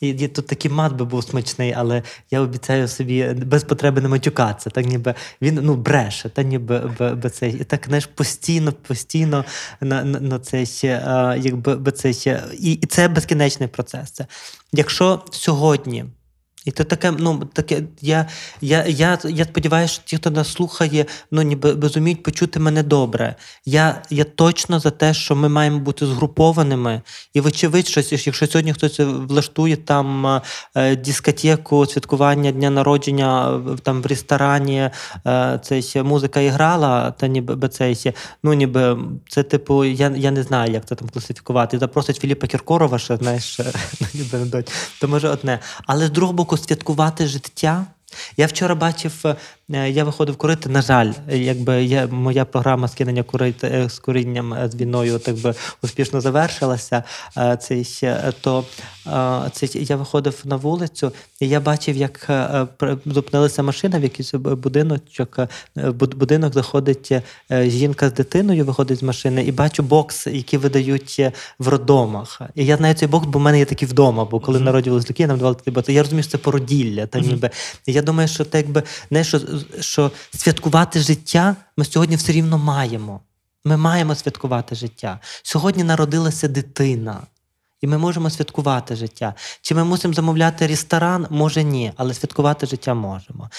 і 0.01 0.27
Тут 0.27 0.47
такий 0.47 0.71
мат 0.71 0.93
би 0.93 1.05
був 1.05 1.23
смачний, 1.23 1.73
але 1.77 2.03
я 2.31 2.41
обіцяю 2.41 2.87
собі 2.87 3.23
без 3.33 3.63
потреби 3.63 4.01
не 4.01 4.07
матюкатися. 4.07 4.69
Так 4.69 4.85
ніби 4.85 5.13
він 5.41 5.59
ну, 5.61 5.75
бреше, 5.75 6.29
та 6.29 6.43
ніби 6.43 6.79
б, 6.79 7.15
б, 7.15 7.29
це, 7.29 7.51
так 7.51 7.85
знаєш, 7.85 8.05
постійно, 8.05 8.71
постійно 8.71 9.45
на 9.81 10.03
на, 10.03 10.19
на 10.19 10.39
це 10.39 10.65
ще, 10.65 11.03
а, 11.05 11.35
якби 11.35 11.75
б 11.75 11.91
це 11.91 12.13
ще. 12.13 12.43
І, 12.59 12.73
і 12.73 12.85
це 12.85 13.07
безкінечний 13.07 13.69
процес. 13.69 14.11
Це. 14.11 14.25
Якщо 14.71 15.23
сьогодні. 15.31 16.05
І 16.69 16.71
то 16.71 16.83
таке, 16.83 17.11
ну 17.11 17.49
таке, 17.53 17.83
я 18.01 18.27
я, 18.61 18.85
я, 18.85 19.19
я 19.23 19.45
сподіваюся, 19.45 19.93
що 19.93 20.03
ті, 20.05 20.17
хто 20.17 20.29
нас 20.29 20.51
слухає, 20.51 21.05
ну 21.31 21.41
ніби 21.41 21.71
розуміють 21.71 22.23
почути 22.23 22.59
мене 22.59 22.83
добре. 22.83 23.35
Я 23.65 24.01
я 24.09 24.23
точно 24.23 24.79
за 24.79 24.91
те, 24.91 25.13
що 25.13 25.35
ми 25.35 25.49
маємо 25.49 25.79
бути 25.79 26.05
згрупованими. 26.05 27.01
І, 27.33 27.41
вочевидь, 27.41 27.87
щось, 27.87 28.27
якщо 28.27 28.47
сьогодні 28.47 28.73
хтось 28.73 28.99
влаштує 28.99 29.75
там 29.75 30.41
е, 30.75 30.95
дискотеку, 30.95 31.85
святкування 31.85 32.51
дня 32.51 32.69
народження 32.69 33.61
там 33.83 34.01
в 34.01 34.05
ресторані, 34.05 34.89
е, 35.27 35.59
це 35.63 35.81
ще 35.81 36.03
музика 36.03 36.39
і 36.39 36.47
грала, 36.47 37.11
та 37.11 37.27
ніби 37.27 37.69
це 37.69 37.95
ну 38.43 38.53
ніби 38.53 38.97
це 39.29 39.43
типу, 39.43 39.85
я 39.85 40.13
я 40.15 40.31
не 40.31 40.43
знаю, 40.43 40.73
як 40.73 40.85
це 40.85 40.95
там 40.95 41.09
класифікувати. 41.09 41.79
Запросить 41.79 42.19
Філіпа 42.19 42.47
Кіркорова, 42.47 42.99
що 42.99 43.17
знаєш, 43.17 43.59
ну, 44.01 44.07
ніби 44.13 44.63
то 45.01 45.07
може 45.07 45.29
одне. 45.29 45.59
Але 45.85 46.07
з 46.07 46.09
другого 46.09 46.33
боку, 46.33 46.57
святкувати 46.59 47.27
життя. 47.27 47.85
Я 48.37 48.45
вчора 48.45 48.75
бачив, 48.75 49.25
е, 49.69 49.89
я 49.89 50.03
виходив 50.03 50.37
курити. 50.37 50.69
На 50.69 50.81
жаль, 50.81 51.13
якби 51.29 51.83
я, 51.83 52.07
моя 52.07 52.45
програма 52.45 52.87
скинення 52.87 53.23
курити 53.23 53.67
е, 53.67 53.89
з 53.89 53.99
курінням 53.99 54.53
е, 54.53 54.69
з 54.69 54.75
війною 54.75 55.19
так 55.19 55.35
би 55.35 55.53
успішно 55.83 56.21
завершилася. 56.21 57.03
Це 57.61 57.83
ще 57.83 58.33
то 58.41 58.65
це 59.51 59.67
я 59.73 59.95
виходив 59.95 60.41
на 60.45 60.55
вулицю, 60.55 61.11
і 61.39 61.47
я 61.47 61.59
бачив, 61.59 61.97
як 61.97 62.29
зупинилася 63.05 63.63
машина 63.63 63.99
в 63.99 64.03
якийсь 64.03 64.33
будиночок. 64.33 65.39
Будинок 66.15 66.53
заходить 66.53 67.13
жінка 67.51 68.09
з 68.09 68.13
дитиною, 68.13 68.65
виходить 68.65 68.99
з 68.99 69.03
машини, 69.03 69.43
і 69.43 69.51
бачу 69.51 69.83
бокс, 69.83 70.27
який 70.27 70.59
видають 70.59 71.21
в 71.59 71.67
роддомах. 71.67 72.41
І 72.55 72.65
я 72.65 72.77
знаю 72.77 72.95
цей 72.95 73.07
бокс, 73.07 73.27
бо 73.27 73.39
в 73.39 73.41
мене 73.41 73.59
є 73.59 73.65
такий 73.65 73.87
вдома. 73.87 74.25
Бо 74.25 74.39
коли 74.39 74.59
mm-hmm. 74.59 74.63
народжувалися 74.63 75.07
ліки, 75.09 75.27
нам 75.27 75.37
давали 75.37 75.55
такий 75.55 75.73
бокс. 75.73 75.89
Я 75.89 76.03
розумію, 76.03 76.23
що 76.23 76.31
це 76.31 76.37
породілля. 76.37 77.05
Та 77.05 77.19
ніби 77.19 77.47
mm-hmm. 77.47 77.98
Я 77.99 78.03
думаю, 78.03 78.27
що 78.27 78.45
так 78.45 78.65
якби 78.65 78.83
не 79.09 79.23
що, 79.23 79.41
що 79.79 80.11
святкувати 80.35 80.99
життя 80.99 81.55
ми 81.77 81.85
сьогодні 81.85 82.15
все 82.15 82.31
рівно 82.31 82.57
маємо. 82.57 83.21
Ми 83.65 83.77
маємо 83.77 84.15
святкувати 84.15 84.75
життя. 84.75 85.19
Сьогодні 85.43 85.83
народилася 85.83 86.47
дитина. 86.47 87.21
І 87.81 87.87
ми 87.87 87.97
можемо 87.97 88.29
святкувати 88.29 88.95
життя. 88.95 89.33
Чи 89.61 89.75
ми 89.75 89.83
мусимо 89.83 90.13
замовляти 90.13 90.67
ресторан? 90.67 91.27
Може 91.29 91.63
ні, 91.63 91.93
але 91.97 92.13
святкувати 92.13 92.65
життя 92.65 92.93
можемо. 92.93 93.49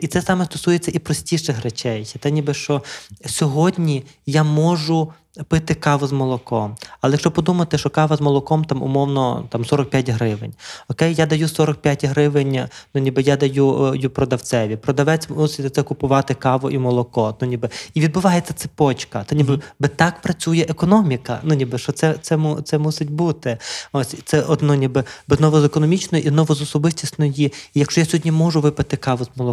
І 0.00 0.06
це 0.06 0.22
саме 0.22 0.44
стосується 0.44 0.90
і 0.94 0.98
простіших 0.98 1.62
речей. 1.62 2.14
Та 2.20 2.30
ніби 2.30 2.54
що 2.54 2.82
сьогодні 3.24 4.04
я 4.26 4.44
можу 4.44 5.12
пити 5.44 5.74
каву 5.74 6.06
з 6.06 6.12
молоком. 6.12 6.76
Але 7.00 7.12
якщо 7.12 7.30
подумати, 7.30 7.78
що 7.78 7.90
кава 7.90 8.16
з 8.16 8.20
молоком 8.20 8.64
там 8.64 8.82
умовно 8.82 9.44
там 9.48 9.64
45 9.64 10.08
гривень. 10.08 10.54
Окей, 10.88 11.14
я 11.14 11.26
даю 11.26 11.48
45 11.48 12.04
гривень, 12.04 12.68
ну 12.94 13.00
ніби 13.00 13.22
я 13.22 13.36
даю 13.36 13.94
е, 14.04 14.08
продавцеві. 14.08 14.76
Продавець 14.76 15.30
мусить 15.30 15.74
це 15.74 15.82
купувати 15.82 16.34
каву 16.34 16.70
і 16.70 16.78
молоко. 16.78 17.36
Ну 17.40 17.48
ніби 17.48 17.68
і 17.94 18.00
відбувається 18.00 18.54
цепочка. 18.54 19.24
То 19.24 19.34
ніби 19.34 19.54
mm-hmm. 19.54 19.88
так 19.88 20.22
працює 20.22 20.66
економіка. 20.68 21.40
Ну 21.42 21.54
ніби 21.54 21.78
що 21.78 21.92
це 21.92 22.14
це, 22.22 22.38
це 22.64 22.78
мусить 22.78 23.10
бути. 23.10 23.58
Ось 23.92 24.14
це 24.24 24.42
одно, 24.42 24.74
ніби 24.74 25.04
без 25.28 25.40
новоекономічної 25.40 26.28
і 26.28 26.30
новозособистісної. 26.30 27.52
І 27.74 27.80
якщо 27.80 28.00
я 28.00 28.06
сьогодні 28.06 28.30
можу 28.30 28.60
випити 28.60 28.96
каву 28.96 29.24
з 29.24 29.28
молоком, 29.36 29.45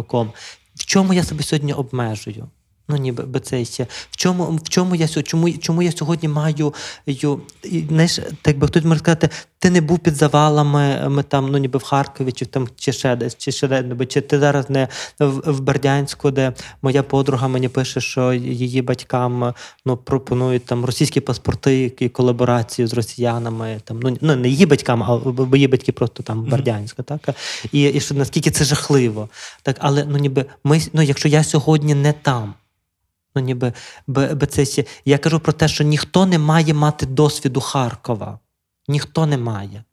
в 0.74 0.84
чому 0.84 1.14
я 1.14 1.24
себе 1.24 1.42
сьогодні 1.42 1.72
обмежую? 1.72 2.48
Ну, 2.88 2.96
ніби 2.96 3.40
це 3.40 3.64
ще. 3.64 3.86
В 4.10 4.16
чому 4.16 4.44
в 4.44 4.68
чому 4.68 4.94
я 4.94 5.08
чому, 5.08 5.52
чому 5.52 5.82
я 5.82 5.92
сьогодні 5.92 6.28
маю 6.28 6.74
ю, 7.06 7.40
знаєш, 7.88 8.20
так 8.42 8.58
би 8.58 8.66
хтось 8.66 8.84
може 8.84 9.00
сказати, 9.00 9.28
ти 9.58 9.70
не 9.70 9.80
був 9.80 9.98
під 9.98 10.14
завалами 10.14 11.08
ми 11.08 11.22
там, 11.22 11.48
ну 11.50 11.58
ніби 11.58 11.78
в 11.78 11.82
Харкові, 11.82 12.32
чи 12.32 12.46
там 12.46 12.68
чи 12.76 12.92
ще 12.92 13.16
десь, 13.16 13.36
чи 13.36 13.52
ще 13.52 13.68
де, 13.68 14.06
чи 14.06 14.20
ти 14.20 14.38
зараз 14.38 14.70
не 14.70 14.88
в, 15.20 15.52
в 15.52 15.60
Бердянську, 15.60 16.30
де 16.30 16.52
моя 16.82 17.02
подруга 17.02 17.48
мені 17.48 17.68
пише, 17.68 18.00
що 18.00 18.32
її 18.32 18.82
батькам 18.82 19.54
ну, 19.84 19.96
пропонують 19.96 20.64
там 20.64 20.84
російські 20.84 21.20
паспорти 21.20 21.92
і 21.98 22.08
колаборацію 22.08 22.88
з 22.88 22.94
росіянами. 22.94 23.80
Там, 23.84 24.00
Ну 24.02 24.16
ну 24.20 24.36
не 24.36 24.48
її 24.48 24.66
батькам, 24.66 25.02
а 25.02 25.16
бо 25.16 25.56
її 25.56 25.68
батьки 25.68 25.92
просто 25.92 26.22
там 26.22 26.44
в 26.44 26.48
Бердянську. 26.48 27.02
Так? 27.02 27.20
І 27.72 27.82
і 27.82 28.00
що 28.00 28.14
наскільки 28.14 28.50
це 28.50 28.64
жахливо. 28.64 29.28
Так, 29.62 29.76
Але 29.80 30.04
ну 30.04 30.18
ніби 30.18 30.44
ми, 30.64 30.80
ну 30.92 31.02
якщо 31.02 31.28
я 31.28 31.44
сьогодні 31.44 31.94
не 31.94 32.12
там. 32.12 32.54
Ну, 33.34 33.42
ніби 33.42 33.72
б, 34.06 34.46
це. 34.46 34.84
Я 35.04 35.18
кажу 35.18 35.40
про 35.40 35.52
те, 35.52 35.68
що 35.68 35.84
ніхто 35.84 36.26
не 36.26 36.38
має 36.38 36.74
мати 36.74 37.06
досвіду 37.06 37.60
Харкова. 37.60 38.38
Ніхто 38.88 39.26
не 39.26 39.38
має. 39.38 39.84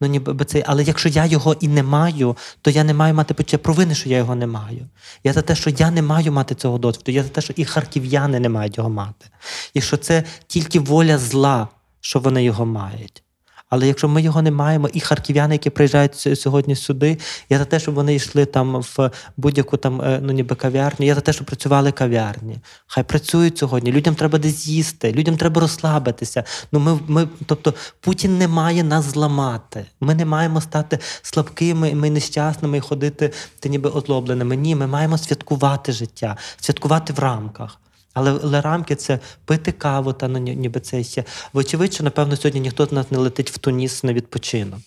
Ну, 0.00 0.08
ніби 0.08 0.44
це, 0.44 0.64
Але 0.66 0.82
якщо 0.82 1.08
я 1.08 1.26
його 1.26 1.56
і 1.60 1.68
не 1.68 1.82
маю, 1.82 2.36
то 2.62 2.70
я 2.70 2.84
не 2.84 2.94
маю 2.94 3.14
мати 3.14 3.34
почуття 3.34 3.58
провини, 3.58 3.94
що 3.94 4.08
я 4.08 4.16
його 4.16 4.34
не 4.34 4.46
маю. 4.46 4.88
Я 5.24 5.32
за 5.32 5.42
те, 5.42 5.54
що 5.54 5.70
я 5.70 5.90
не 5.90 6.02
маю 6.02 6.32
мати 6.32 6.54
цього 6.54 6.78
досвіду. 6.78 7.12
Я 7.12 7.22
за 7.22 7.28
те, 7.28 7.40
що 7.40 7.52
і 7.56 7.64
харків'яни 7.64 8.40
не 8.40 8.48
мають 8.48 8.76
його 8.76 8.90
мати. 8.90 9.26
І 9.74 9.80
що 9.80 9.96
це 9.96 10.24
тільки 10.46 10.80
воля 10.80 11.18
зла, 11.18 11.68
що 12.00 12.18
вони 12.18 12.44
його 12.44 12.66
мають. 12.66 13.22
Але 13.70 13.86
якщо 13.86 14.08
ми 14.08 14.22
його 14.22 14.42
не 14.42 14.50
маємо, 14.50 14.88
і 14.92 15.00
харків'яни, 15.00 15.54
які 15.54 15.70
приїжджають 15.70 16.14
сьогодні 16.14 16.76
сюди, 16.76 17.18
я 17.50 17.58
за 17.58 17.64
те, 17.64 17.80
щоб 17.80 17.94
вони 17.94 18.14
йшли 18.14 18.44
там 18.44 18.80
в 18.80 19.10
будь-яку 19.36 19.76
там 19.76 20.02
е, 20.02 20.20
ну 20.22 20.32
ніби 20.32 20.54
кав'ярню. 20.54 21.06
Я 21.06 21.14
за 21.14 21.20
те, 21.20 21.32
щоб 21.32 21.46
працювали 21.46 21.92
кав'ярні. 21.92 22.58
Хай 22.86 23.04
працюють 23.04 23.58
сьогодні. 23.58 23.92
Людям 23.92 24.14
треба 24.14 24.38
десь 24.38 24.66
їсти, 24.66 25.12
людям 25.12 25.36
треба 25.36 25.60
розслабитися. 25.60 26.44
Ну 26.72 26.80
ми, 26.80 26.98
ми, 27.06 27.28
тобто, 27.46 27.74
Путін 28.00 28.38
не 28.38 28.48
має 28.48 28.84
нас 28.84 29.04
зламати. 29.04 29.86
Ми 30.00 30.14
не 30.14 30.24
маємо 30.24 30.60
стати 30.60 30.98
слабкими, 31.22 31.94
ми 31.94 32.10
нещасними 32.10 32.76
і 32.76 32.80
ходити 32.80 33.32
ти 33.60 33.68
ніби 33.68 33.90
озлобленими. 33.90 34.56
Ні, 34.56 34.74
ми 34.74 34.86
маємо 34.86 35.18
святкувати 35.18 35.92
життя, 35.92 36.36
святкувати 36.60 37.12
в 37.12 37.18
рамках. 37.18 37.78
Але, 38.16 38.40
але 38.42 38.60
рамки 38.60 38.94
це 38.94 39.18
пити 39.44 39.72
каву 39.72 40.12
та 40.12 40.28
ну, 40.28 40.38
ніби 40.38 40.80
це 40.80 41.04
ще. 41.04 41.24
Вочевидь, 41.52 41.94
що, 41.94 42.04
напевно, 42.04 42.36
сьогодні 42.36 42.60
ніхто 42.60 42.86
з 42.86 42.92
нас 42.92 43.10
не 43.10 43.18
летить 43.18 43.50
в 43.50 43.58
Туніс 43.58 44.04
на 44.04 44.12
відпочинок. 44.12 44.80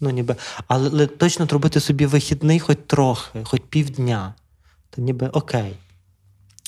Ну, 0.00 0.10
ніби, 0.10 0.36
Але 0.68 1.06
точно 1.06 1.46
зробити 1.46 1.80
собі 1.80 2.06
вихідний 2.06 2.60
хоч 2.60 2.78
трохи, 2.86 3.44
хоч 3.44 3.60
півдня. 3.68 4.34
То 4.90 5.02
ніби 5.02 5.28
окей. 5.28 5.72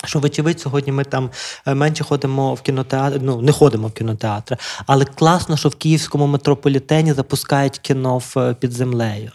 Що, 0.04 0.18
вочевидь, 0.18 0.60
сьогодні 0.60 0.92
ми 0.92 1.04
там 1.04 1.30
е, 1.66 1.74
менше 1.74 2.04
ходимо 2.04 2.54
в 2.54 2.62
кінотеатр, 2.62 3.20
ну 3.22 3.42
не 3.42 3.52
ходимо 3.52 3.88
в 3.88 3.92
кінотеатри, 3.92 4.56
але 4.86 5.04
класно, 5.04 5.56
що 5.56 5.68
в 5.68 5.74
київському 5.74 6.26
метрополітені 6.26 7.12
запускають 7.12 7.78
кіно 7.78 8.22
е, 8.36 8.54
під 8.54 8.72
землею 8.72 9.32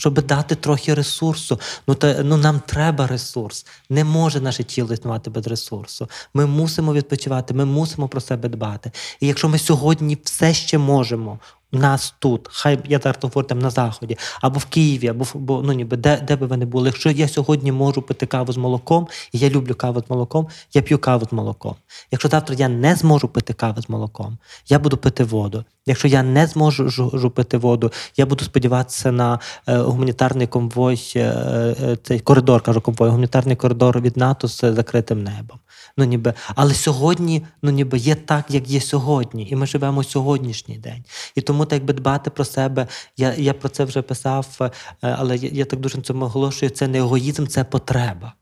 щоб 0.00 0.26
дати 0.26 0.54
трохи 0.54 0.94
ресурсу. 0.94 1.60
Ну 1.86 1.94
та 1.94 2.22
ну 2.22 2.36
нам 2.36 2.60
треба 2.66 3.06
ресурс. 3.06 3.66
Не 3.90 4.04
може 4.04 4.40
наше 4.40 4.64
тіло 4.64 4.94
існувати 4.94 5.30
без 5.30 5.46
ресурсу. 5.46 6.08
Ми 6.34 6.46
мусимо 6.46 6.94
відпочивати, 6.94 7.54
ми 7.54 7.64
мусимо 7.64 8.08
про 8.08 8.20
себе 8.20 8.48
дбати. 8.48 8.92
І 9.20 9.26
якщо 9.26 9.48
ми 9.48 9.58
сьогодні 9.58 10.18
все 10.24 10.54
ще 10.54 10.78
можемо 10.78 11.38
нас 11.72 12.14
тут, 12.18 12.48
хай 12.50 12.78
я 12.88 12.98
зараз 12.98 13.16
говорю 13.22 13.48
на 13.54 13.70
заході, 13.70 14.18
або 14.40 14.58
в 14.58 14.64
Києві, 14.64 15.08
або 15.08 15.26
бо, 15.34 15.62
ну 15.62 15.72
ніби 15.72 15.96
де 15.96 16.16
де 16.16 16.36
би 16.36 16.46
ви 16.46 16.56
не 16.56 16.66
були. 16.66 16.88
Якщо 16.88 17.10
я 17.10 17.28
сьогодні 17.28 17.72
можу 17.72 18.02
пити 18.02 18.26
каву 18.26 18.52
з 18.52 18.56
молоком, 18.56 19.08
і 19.32 19.38
я 19.38 19.50
люблю 19.50 19.74
каву 19.74 20.02
з 20.06 20.10
молоком, 20.10 20.48
я 20.74 20.82
п'ю 20.82 20.98
каву 20.98 21.26
з 21.30 21.32
молоком. 21.32 21.74
Якщо 22.10 22.28
завтра 22.28 22.56
я 22.58 22.68
не 22.68 22.94
зможу 22.94 23.28
пити 23.28 23.52
каву 23.52 23.82
з 23.82 23.88
молоком, 23.88 24.38
я 24.68 24.78
буду 24.78 24.96
пити 24.96 25.24
воду. 25.24 25.64
Якщо 25.86 26.08
я 26.08 26.22
не 26.22 26.46
зможу 26.46 27.30
пити 27.30 27.56
воду, 27.56 27.92
я 28.16 28.26
буду 28.26 28.44
сподіватися 28.44 29.12
на 29.12 29.38
е, 29.66 29.76
гуманітарний 29.76 30.46
конвой, 30.46 31.12
е, 31.16 31.20
е, 31.20 31.96
цей 32.02 32.20
коридор, 32.20 32.62
кажу 32.62 32.80
конвой, 32.80 33.08
гуманітарний 33.08 33.56
коридор 33.56 34.00
від 34.00 34.16
НАТО 34.16 34.48
з 34.48 34.72
закритим 34.72 35.22
небом. 35.22 35.58
Ну, 35.96 36.04
ніби, 36.04 36.34
але 36.54 36.74
сьогодні, 36.74 37.46
ну 37.62 37.70
ніби 37.70 37.98
є 37.98 38.14
так, 38.14 38.44
як 38.48 38.68
є 38.68 38.80
сьогодні, 38.80 39.48
і 39.50 39.56
ми 39.56 39.66
живемо 39.66 40.04
сьогоднішній 40.04 40.78
день. 40.78 41.04
І 41.34 41.40
тому 41.40 41.64
так 41.64 41.72
якби 41.72 41.94
дбати 41.94 42.30
про 42.30 42.44
себе. 42.44 42.86
Я 43.16 43.34
я 43.34 43.54
про 43.54 43.68
це 43.68 43.84
вже 43.84 44.02
писав, 44.02 44.46
е, 44.60 44.70
але 45.00 45.36
я, 45.36 45.48
я 45.52 45.64
так 45.64 45.80
дуже 45.80 45.96
на 45.96 46.02
цьому 46.02 46.24
оголошую. 46.24 46.70
Це 46.70 46.88
не 46.88 46.98
егоїзм, 46.98 47.46
це 47.46 47.64
потреба. 47.64 48.32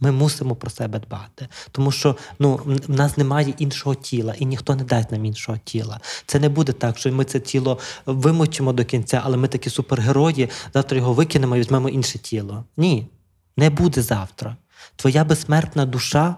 Ми 0.00 0.12
мусимо 0.12 0.56
про 0.56 0.70
себе 0.70 0.98
дбати, 0.98 1.48
тому 1.72 1.92
що 1.92 2.16
ну 2.38 2.60
в 2.64 2.90
нас 2.90 3.16
немає 3.16 3.54
іншого 3.58 3.94
тіла, 3.94 4.34
і 4.38 4.46
ніхто 4.46 4.74
не 4.74 4.84
дасть 4.84 5.12
нам 5.12 5.24
іншого 5.24 5.58
тіла. 5.64 6.00
Це 6.26 6.38
не 6.38 6.48
буде 6.48 6.72
так, 6.72 6.98
що 6.98 7.12
ми 7.12 7.24
це 7.24 7.40
тіло 7.40 7.78
вимочимо 8.06 8.72
до 8.72 8.84
кінця, 8.84 9.22
але 9.24 9.36
ми 9.36 9.48
такі 9.48 9.70
супергерої. 9.70 10.48
Завтра 10.74 10.98
його 10.98 11.12
викинемо 11.12 11.56
і 11.56 11.60
візьмемо 11.60 11.88
інше 11.88 12.18
тіло. 12.18 12.64
Ні, 12.76 13.08
не 13.56 13.70
буде 13.70 14.02
завтра. 14.02 14.56
Твоя 14.96 15.24
безсмертна 15.24 15.86
душа 15.86 16.36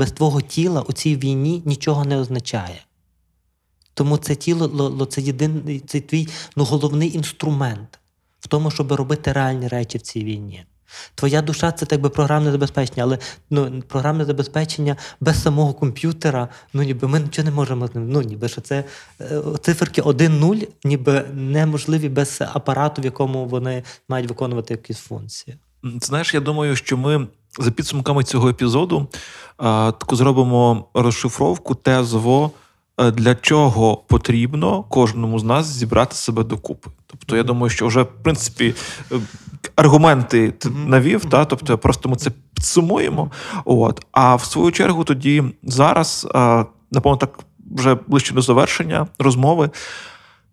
без 0.00 0.12
твого 0.12 0.40
тіла 0.40 0.80
у 0.80 0.92
цій 0.92 1.16
війні 1.16 1.62
нічого 1.64 2.04
не 2.04 2.18
означає. 2.18 2.84
Тому 3.94 4.16
це 4.16 4.34
тіло 4.34 5.06
це 5.06 5.20
єдиний 5.20 5.80
це 5.80 6.00
твій 6.00 6.28
ну, 6.56 6.64
головний 6.64 7.16
інструмент 7.16 7.98
в 8.40 8.48
тому, 8.48 8.70
щоб 8.70 8.92
робити 8.92 9.32
реальні 9.32 9.68
речі 9.68 9.98
в 9.98 10.00
цій 10.00 10.24
війні. 10.24 10.64
Твоя 11.14 11.42
душа 11.42 11.72
це 11.72 11.86
так 11.86 12.00
би 12.00 12.08
програмне 12.08 12.50
забезпечення, 12.50 13.02
але 13.02 13.18
ну, 13.50 13.82
програмне 13.88 14.24
забезпечення 14.24 14.96
без 15.20 15.42
самого 15.42 15.74
комп'ютера, 15.74 16.48
ну 16.72 16.82
ніби 16.82 17.08
ми 17.08 17.20
нічого 17.20 17.44
не 17.44 17.54
можемо 17.54 17.86
з 17.86 17.94
ним. 17.94 18.10
Ну, 18.10 18.22
ніби 18.22 18.48
що 18.48 18.60
це 18.60 18.84
е, 19.20 19.42
циферки 19.60 20.02
1-0, 20.02 20.68
ніби 20.84 21.24
неможливі 21.32 22.08
без 22.08 22.40
апарату, 22.40 23.02
в 23.02 23.04
якому 23.04 23.46
вони 23.46 23.82
мають 24.08 24.28
виконувати 24.28 24.74
якісь 24.74 24.98
функції. 24.98 25.56
Знаєш, 25.82 26.34
я 26.34 26.40
думаю, 26.40 26.76
що 26.76 26.96
ми 26.96 27.26
за 27.58 27.70
підсумками 27.70 28.24
цього 28.24 28.48
епізоду 28.48 29.06
таку 29.60 30.16
зробимо 30.16 30.84
розшифровку 30.94 31.74
тезово, 31.74 32.50
е, 32.98 33.10
для 33.10 33.34
чого 33.34 33.96
потрібно 33.96 34.82
кожному 34.82 35.38
з 35.38 35.44
нас 35.44 35.66
зібрати 35.66 36.14
себе 36.14 36.44
докупи. 36.44 36.90
Тобто, 37.06 37.36
я 37.36 37.42
думаю, 37.42 37.70
що 37.70 37.86
вже 37.86 38.02
в 38.02 38.22
принципі 38.22 38.74
е, 39.12 39.16
аргументи 39.76 40.50
ти 40.50 40.70
навів, 40.70 41.24
та 41.24 41.44
тобто 41.44 41.78
просто 41.78 42.08
ми 42.08 42.16
це 42.16 42.30
підсумуємо. 42.54 43.30
От 43.64 44.06
а 44.12 44.34
в 44.34 44.44
свою 44.44 44.72
чергу, 44.72 45.04
тоді 45.04 45.42
зараз, 45.62 46.28
напевно, 46.92 47.16
так 47.16 47.38
вже 47.76 47.96
ближче 48.06 48.34
до 48.34 48.42
завершення 48.42 49.06
розмови. 49.18 49.70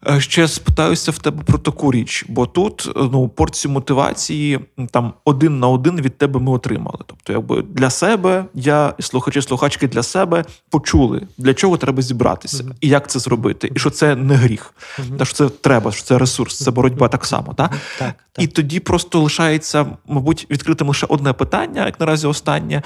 Е, 0.06 0.22
ще 0.22 0.48
спитаюся 0.48 1.12
в 1.12 1.18
тебе 1.18 1.44
про 1.44 1.58
таку 1.58 1.92
річ, 1.92 2.25
бо 2.30 2.46
тут 2.46 2.92
ну 2.96 3.27
порцію 3.27 3.72
мотивації 3.72 4.60
там 4.92 5.13
один 5.25 5.60
на 5.60 5.68
один 5.68 6.01
від 6.01 6.18
тебе 6.18 6.39
ми 6.39 6.51
отримали. 6.51 6.98
Тобто, 7.06 7.34
якби 7.34 7.62
для 7.62 7.89
себе 7.89 8.46
я 8.54 8.94
і 8.98 9.01
слухачі, 9.01 9.42
слухачки 9.42 9.88
для 9.88 10.04
себе 10.04 10.46
почули, 10.70 11.22
для 11.38 11.54
чого 11.54 11.77
треба 11.77 12.01
зібратися, 12.01 12.63
uh-huh. 12.63 12.72
і 12.82 12.88
як 12.88 13.10
це 13.10 13.20
зробити, 13.20 13.72
і 13.75 13.80
що 13.80 13.89
це 13.89 14.16
не 14.16 14.36
гріх, 14.36 14.74
uh-huh. 15.00 15.18
та 15.18 15.25
що 15.25 15.34
це 15.34 15.50
треба, 15.50 15.92
що 15.92 16.04
це 16.04 16.18
ресурс, 16.18 16.58
це 16.58 16.72
боротьба 16.72 17.08
так 17.08 17.25
само. 17.25 17.54
Та? 17.54 17.68
Так, 17.68 17.77
так. 18.00 18.16
І 18.38 18.48
тоді 18.48 18.80
просто 18.80 19.20
лишається, 19.22 19.86
мабуть, 20.08 20.48
відкритим 20.51 20.88
лише 20.88 21.06
одне 21.10 21.34
питання, 21.34 21.86
як 21.86 22.00
наразі 22.00 22.27
останнє. 22.27 22.82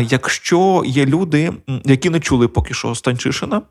Якщо 0.00 0.82
є 0.86 1.06
люди, 1.06 1.52
які 1.84 2.10
не 2.10 2.20
чули 2.20 2.48
поки 2.48 2.74
що 2.74 2.94
Станчишина. 2.94 3.62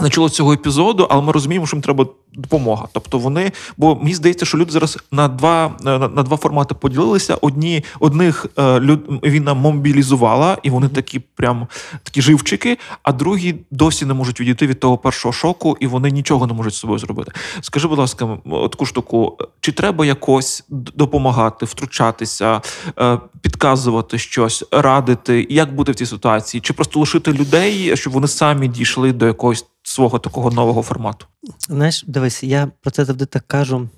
Не 0.00 0.10
чуло 0.10 0.28
цього 0.28 0.52
епізоду, 0.52 1.06
але 1.10 1.22
ми 1.22 1.32
розуміємо, 1.32 1.66
що 1.66 1.76
їм 1.76 1.82
треба 1.82 2.06
допомога. 2.36 2.88
Тобто 2.92 3.18
вони, 3.18 3.52
бо 3.76 3.96
мені 3.96 4.14
здається, 4.14 4.46
що 4.46 4.58
люди 4.58 4.72
зараз 4.72 4.98
на 5.12 5.28
два 5.28 5.74
на, 5.82 5.98
на 5.98 6.22
два 6.22 6.36
формати 6.36 6.74
поділилися. 6.74 7.38
Одні 7.40 7.84
одних 8.00 8.46
е, 8.58 8.80
люд, 8.80 9.00
війна 9.24 9.54
мобілізувала, 9.54 10.58
і 10.62 10.70
вони 10.70 10.88
такі, 10.88 11.18
прям 11.18 11.66
такі 12.02 12.22
живчики, 12.22 12.78
а 13.02 13.12
другі 13.12 13.54
досі 13.70 14.06
не 14.06 14.14
можуть 14.14 14.40
відійти 14.40 14.66
від 14.66 14.80
того 14.80 14.98
першого 14.98 15.32
шоку, 15.32 15.76
і 15.80 15.86
вони 15.86 16.10
нічого 16.10 16.46
не 16.46 16.52
можуть 16.52 16.74
з 16.74 16.78
собою 16.78 16.98
зробити. 16.98 17.32
Скажи, 17.60 17.88
будь 17.88 17.98
ласка, 17.98 18.38
таку 18.44 18.86
штуку, 18.86 19.38
чи 19.60 19.72
треба 19.72 20.06
якось 20.06 20.64
допомагати, 20.68 21.66
втручатися, 21.66 22.60
е, 22.98 23.18
підказувати 23.40 24.18
щось, 24.18 24.64
радити, 24.70 25.46
як 25.50 25.74
бути 25.74 25.92
в 25.92 25.94
цій 25.94 26.06
ситуації, 26.06 26.60
чи 26.60 26.72
просто 26.72 27.00
лишити 27.00 27.32
людей, 27.32 27.96
щоб 27.96 28.12
вони 28.12 28.28
самі 28.28 28.68
дійшли 28.68 29.12
до 29.12 29.26
якогось 29.26 29.66
свого 29.84 30.18
такого 30.18 30.50
нового 30.50 30.82
формату? 30.82 31.26
Знаєш, 31.68 32.04
дивись, 32.06 32.42
я 32.42 32.70
про 32.80 32.90
це 32.90 33.04
завжди 33.04 33.26
так 33.26 33.44
кажу. 33.46 33.88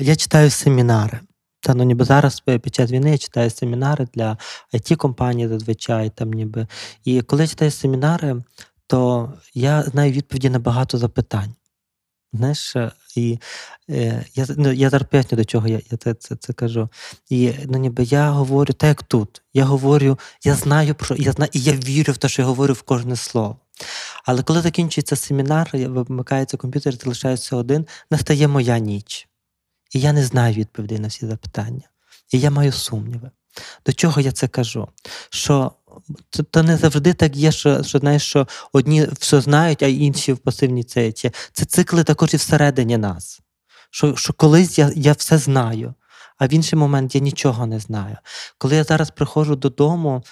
Я 0.00 0.16
читаю 0.16 0.50
семінари. 0.50 1.20
Та 1.60 1.74
ну 1.74 1.84
ніби 1.84 2.04
зараз 2.04 2.42
е, 2.48 2.58
під 2.58 2.74
час 2.74 2.90
війни 2.90 3.10
я 3.10 3.18
читаю 3.18 3.50
семінари 3.50 4.08
для 4.14 4.38
it 4.74 4.96
компаній 4.96 5.48
зазвичай 5.48 6.10
там 6.10 6.32
ніби. 6.32 6.66
І 7.04 7.22
коли 7.22 7.42
я 7.42 7.48
читаю 7.48 7.70
семінари, 7.70 8.42
то 8.86 9.32
я 9.54 9.82
знаю 9.82 10.12
відповіді 10.12 10.50
на 10.50 10.58
багато 10.58 10.98
запитань. 10.98 11.54
Знаєш, 12.32 12.76
е, 12.76 12.92
і 13.16 13.38
е, 13.90 14.24
я 14.34 14.46
ну, 14.56 14.72
я 14.72 14.90
зараз 14.90 15.08
поясню, 15.10 15.38
до 15.38 15.44
чого 15.44 15.68
я 15.68 15.80
я 15.90 15.98
це 15.98 16.14
це, 16.14 16.36
це 16.36 16.52
кажу. 16.52 16.88
І 17.30 17.52
ну, 17.66 17.78
ніби 17.78 18.02
я 18.04 18.30
говорю 18.30 18.72
так, 18.72 18.88
як 18.88 19.02
тут. 19.02 19.42
Я 19.54 19.64
говорю, 19.64 20.18
я 20.44 20.54
знаю 20.54 20.94
про 20.94 21.16
я 21.16 21.32
знаю, 21.32 21.50
і 21.52 21.60
я 21.60 21.72
вірю 21.72 22.12
в 22.12 22.16
те, 22.16 22.28
що 22.28 22.42
я 22.42 22.48
говорю 22.48 22.74
в 22.74 22.82
кожне 22.82 23.16
слово. 23.16 23.56
Але 24.24 24.42
коли 24.42 24.60
закінчується 24.60 25.16
семінар, 25.16 25.70
вимикається 25.72 26.56
комп'ютер, 26.56 26.96
залишається 26.96 27.56
один, 27.56 27.86
настає 28.10 28.48
моя 28.48 28.78
ніч. 28.78 29.28
І 29.92 30.00
я 30.00 30.12
не 30.12 30.24
знаю 30.24 30.54
відповідей 30.54 30.98
на 30.98 31.08
всі 31.08 31.26
запитання. 31.26 31.88
І 32.32 32.40
я 32.40 32.50
маю 32.50 32.72
сумніви. 32.72 33.30
До 33.86 33.92
чого 33.92 34.20
я 34.20 34.32
це 34.32 34.48
кажу? 34.48 34.88
Що 35.30 35.72
то, 36.50 36.62
не 36.62 36.76
завжди 36.76 37.12
так 37.12 37.36
є, 37.36 37.52
що 37.52 37.82
що 37.82 37.98
знаєш, 37.98 38.22
що 38.22 38.48
одні 38.72 39.08
все 39.20 39.40
знають, 39.40 39.82
а 39.82 39.86
інші 39.86 40.32
в 40.32 40.38
пасивній 40.38 40.84
цеті. 40.84 41.30
Це 41.52 41.64
цикли 41.64 42.04
також 42.04 42.34
і 42.34 42.36
всередині 42.36 42.96
нас. 42.96 43.40
Що 43.90 44.16
що 44.16 44.32
колись 44.32 44.78
я 44.78 44.92
я 44.96 45.12
все 45.12 45.38
знаю, 45.38 45.94
а 46.38 46.46
в 46.46 46.52
інший 46.52 46.78
момент 46.78 47.14
я 47.14 47.20
нічого 47.20 47.66
не 47.66 47.80
знаю. 47.80 48.16
Коли 48.58 48.76
я 48.76 48.84
зараз 48.84 49.10
приходжу 49.10 49.54
додому, 49.54 50.24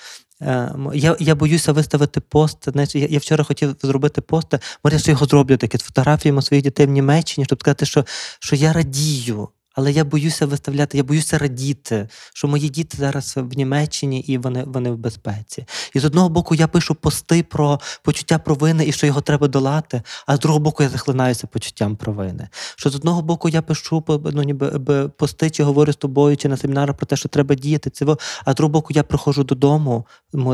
я 0.95 1.17
я 1.21 1.35
боюся 1.35 1.73
виставити 1.73 2.21
пост. 2.21 2.69
Знаєш, 2.73 2.95
Я 2.95 3.07
я 3.07 3.19
вчора 3.19 3.45
хотів 3.45 3.77
зробити 3.83 4.21
пост, 4.21 4.55
може, 4.85 4.97
я 4.97 5.03
його 5.07 5.27
зроблю 5.27 5.57
таке 5.57 5.79
фотографіями 5.79 6.43
своїх 6.43 6.65
дітей 6.65 6.87
в 6.87 6.91
Німеччині, 6.91 7.45
щоб 7.45 7.61
сказати, 7.61 7.87
що, 7.87 8.05
що 8.41 8.57
я 8.57 8.73
радію. 8.73 9.49
Але 9.75 9.93
я 9.93 10.05
боюся 10.05 10.47
виставляти, 10.47 10.97
я 10.97 11.05
боюся 11.05 11.39
радіти, 11.39 12.09
що 12.35 12.49
мої 12.49 12.69
діти 12.69 12.97
зараз 12.97 13.35
в 13.37 13.57
Німеччині 13.57 14.21
і 14.21 14.39
вони 14.39 14.65
вони 14.67 14.91
в 14.91 14.97
безпеці. 14.97 15.65
І 15.95 15.99
з 16.01 16.05
одного 16.05 16.29
боку 16.29 16.55
я 16.55 16.69
пишу 16.69 16.95
пости 16.95 17.43
про 17.43 17.81
почуття 18.03 18.39
провини 18.39 18.87
і 18.87 18.93
що 18.93 19.07
його 19.07 19.21
треба 19.21 19.49
долати, 19.49 20.03
а 20.27 20.37
з 20.37 20.41
другого 20.41 20.61
боку 20.61 20.83
я 20.83 20.89
захлинаюся 20.89 21.47
почуттям 21.47 21.97
провини. 21.97 22.49
Що 22.77 22.91
з 22.91 22.95
одного 22.95 23.23
боку 23.23 23.49
я 23.49 23.63
пишу 23.63 24.05
ну, 24.09 24.43
ніби 24.43 25.09
пости, 25.09 25.51
чи 25.51 25.65
говорю 25.65 25.93
з 25.93 25.97
тобою, 25.97 26.37
чи 26.37 26.49
на 26.49 26.57
семінарах 26.57 26.97
про 26.97 27.07
те, 27.07 27.17
що 27.17 27.29
треба 27.29 27.55
діяти, 27.55 27.91
це 27.91 28.07
а 28.45 28.53
з 28.53 28.55
другого 28.55 28.73
боку 28.73 28.89
я 28.95 29.03
приходжу 29.03 29.43
додому, 29.43 30.07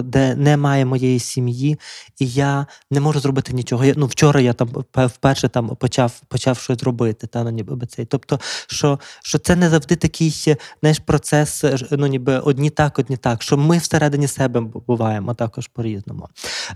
де 0.04 0.34
немає 0.34 0.84
моєї 0.84 1.18
сім'ї, 1.18 1.78
і 2.18 2.28
я 2.28 2.66
не 2.90 3.00
можу 3.00 3.20
зробити 3.20 3.52
нічого. 3.52 3.84
Я, 3.84 3.94
ну, 3.96 4.06
Вчора 4.06 4.40
я 4.40 4.52
там 4.52 4.68
вперше 4.94 5.48
там 5.48 5.76
почав 5.76 6.20
почав 6.28 6.58
щось 6.58 6.82
робити. 6.82 7.26
Та, 7.26 7.44
ну, 7.44 7.50
ніби 7.50 7.86
цей. 7.86 8.04
Тобто, 8.04 8.40
що 8.66 8.98
що 9.22 9.38
це 9.38 9.56
не 9.56 9.70
завжди 9.70 9.96
такий 9.96 10.56
знаєш, 10.80 10.98
процес, 10.98 11.64
ну 11.90 12.06
ніби 12.06 12.38
одні 12.38 12.70
так, 12.70 12.98
одні 12.98 13.16
так. 13.16 13.42
Що 13.42 13.56
ми 13.56 13.78
всередині 13.78 14.28
себе 14.28 14.60
буваємо 14.60 15.34
також 15.34 15.66
по-різному. 15.66 16.28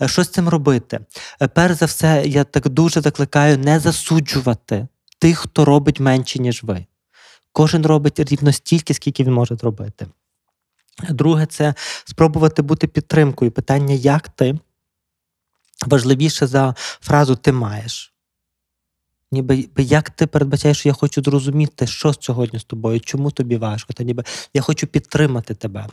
Е, 0.02 0.08
що 0.08 0.24
з 0.24 0.28
цим 0.28 0.48
робити? 0.48 1.00
Е, 1.42 1.48
перш 1.48 1.74
за 1.74 1.86
все, 1.86 2.22
я 2.26 2.44
так 2.44 2.68
дуже 2.68 3.00
закликаю 3.00 3.58
не 3.58 3.80
засуджувати 3.80 4.86
тих, 5.18 5.38
хто 5.38 5.64
робить 5.64 6.00
менше, 6.00 6.38
ніж 6.38 6.62
ви. 6.62 6.86
Кожен 7.52 7.86
робить 7.86 8.20
рівно 8.20 8.52
стільки, 8.52 8.94
скільки 8.94 9.24
він 9.24 9.32
може 9.32 9.56
зробити. 9.56 10.06
Друге, 11.10 11.46
це 11.46 11.74
спробувати 12.04 12.62
бути 12.62 12.86
підтримкою. 12.86 13.50
Питання, 13.50 13.94
як 13.94 14.28
ти 14.28 14.58
важливіше 15.86 16.46
за 16.46 16.74
фразу 16.78 17.36
ти 17.36 17.52
маєш. 17.52 18.11
Ніби 19.32 19.68
як 19.76 20.10
ти 20.10 20.26
передбачаєш, 20.26 20.78
що 20.78 20.88
я 20.88 20.92
хочу 20.92 21.22
зрозуміти, 21.22 21.86
що 21.86 22.14
сьогодні 22.20 22.58
з 22.58 22.64
тобою, 22.64 23.00
чому 23.00 23.30
тобі 23.30 23.56
важко, 23.56 23.92
та 23.92 24.04
ніби 24.04 24.24
я 24.54 24.62
хочу 24.62 24.86
підтримати 24.86 25.54
тебе. 25.54 25.86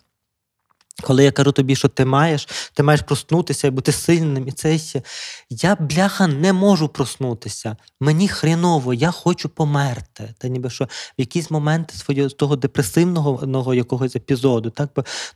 Коли 1.03 1.23
я 1.23 1.31
кажу 1.31 1.51
тобі, 1.51 1.75
що 1.75 1.87
ти 1.87 2.05
маєш, 2.05 2.47
ти 2.73 2.83
маєш 2.83 3.01
проснутися 3.01 3.67
і 3.67 3.71
бути 3.71 3.91
сильним, 3.91 4.47
і 4.47 4.51
це 4.51 4.77
ще. 4.77 5.01
Я, 5.49 5.75
бляха, 5.75 6.27
не 6.27 6.53
можу 6.53 6.87
проснутися. 6.87 7.77
Мені 7.99 8.27
хріново, 8.27 8.93
я 8.93 9.11
хочу 9.11 9.49
померти. 9.49 10.33
Та 10.37 10.47
ніби 10.47 10.69
що 10.69 10.85
в 10.85 10.89
якісь 11.17 11.51
моменти 11.51 11.95
свого 11.97 12.29
того 12.29 12.55
депресивного 12.55 13.73
якогось 13.73 14.15
епізоду, 14.15 14.69
так 14.69 14.89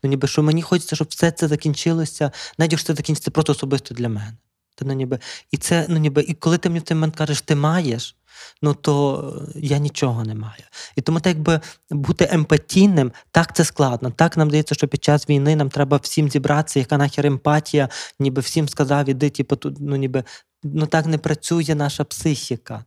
ну 0.04 0.10
ніби 0.10 0.28
що 0.28 0.44
мені 0.44 0.62
хочеться, 0.62 0.96
щоб 0.96 1.08
все 1.10 1.32
це 1.32 1.48
закінчилося, 1.48 2.32
навіть 2.58 2.72
якщо 2.72 2.88
це 2.88 2.94
закінчиться 2.96 3.32
просто 3.32 3.52
особисто 3.54 3.96
для 3.96 4.10
мене. 4.10 4.34
Та, 4.76 4.86
ну, 4.86 4.94
ніби, 4.94 5.20
і 5.52 5.58
це, 5.58 5.86
ну, 5.90 5.98
ніби, 5.98 6.22
і 6.22 6.34
коли 6.34 6.58
ти 6.58 6.70
мені 6.70 6.80
в 6.80 6.84
той 6.84 6.96
момент 6.96 7.16
кажеш, 7.16 7.42
ти 7.42 7.56
маєш, 7.56 8.16
ну 8.62 8.74
то 8.74 9.48
я 9.56 9.78
нічого 9.78 10.24
не 10.24 10.36
маю. 10.36 10.64
І 10.96 11.02
тому 11.02 11.20
так 11.20 11.34
якби 11.36 11.60
бути 11.90 12.28
емпатійним, 12.32 13.12
так 13.32 13.56
це 13.56 13.64
складно. 13.64 14.12
Так 14.12 14.38
нам 14.38 14.50
здається, 14.50 14.76
що 14.76 14.88
під 14.88 15.04
час 15.04 15.30
війни 15.30 15.56
нам 15.56 15.70
треба 15.70 15.98
всім 15.98 16.30
зібратися, 16.30 16.80
яка 16.80 16.98
нахер 16.98 17.26
емпатія, 17.26 17.90
ніби 18.20 18.42
всім 18.42 18.70
сказав, 18.70 19.10
іди, 19.10 19.30
типу, 19.30 19.56
тут, 19.56 19.78
ну 19.80 19.96
ніби 19.96 20.24
ну 20.64 20.86
так 20.86 21.06
не 21.06 21.18
працює 21.18 21.76
наша 21.76 22.04
психіка. 22.04 22.86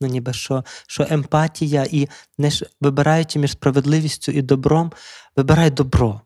Ну, 0.00 0.08
ніби 0.08 0.32
що, 0.32 0.64
що 0.86 1.06
емпатія 1.10 1.86
і 1.90 2.08
не 2.38 2.50
ж 2.50 2.66
вибираючи 2.80 3.38
між 3.38 3.52
справедливістю 3.52 4.32
і 4.32 4.42
добром, 4.42 4.92
вибирай 5.36 5.70
добро. 5.70 6.20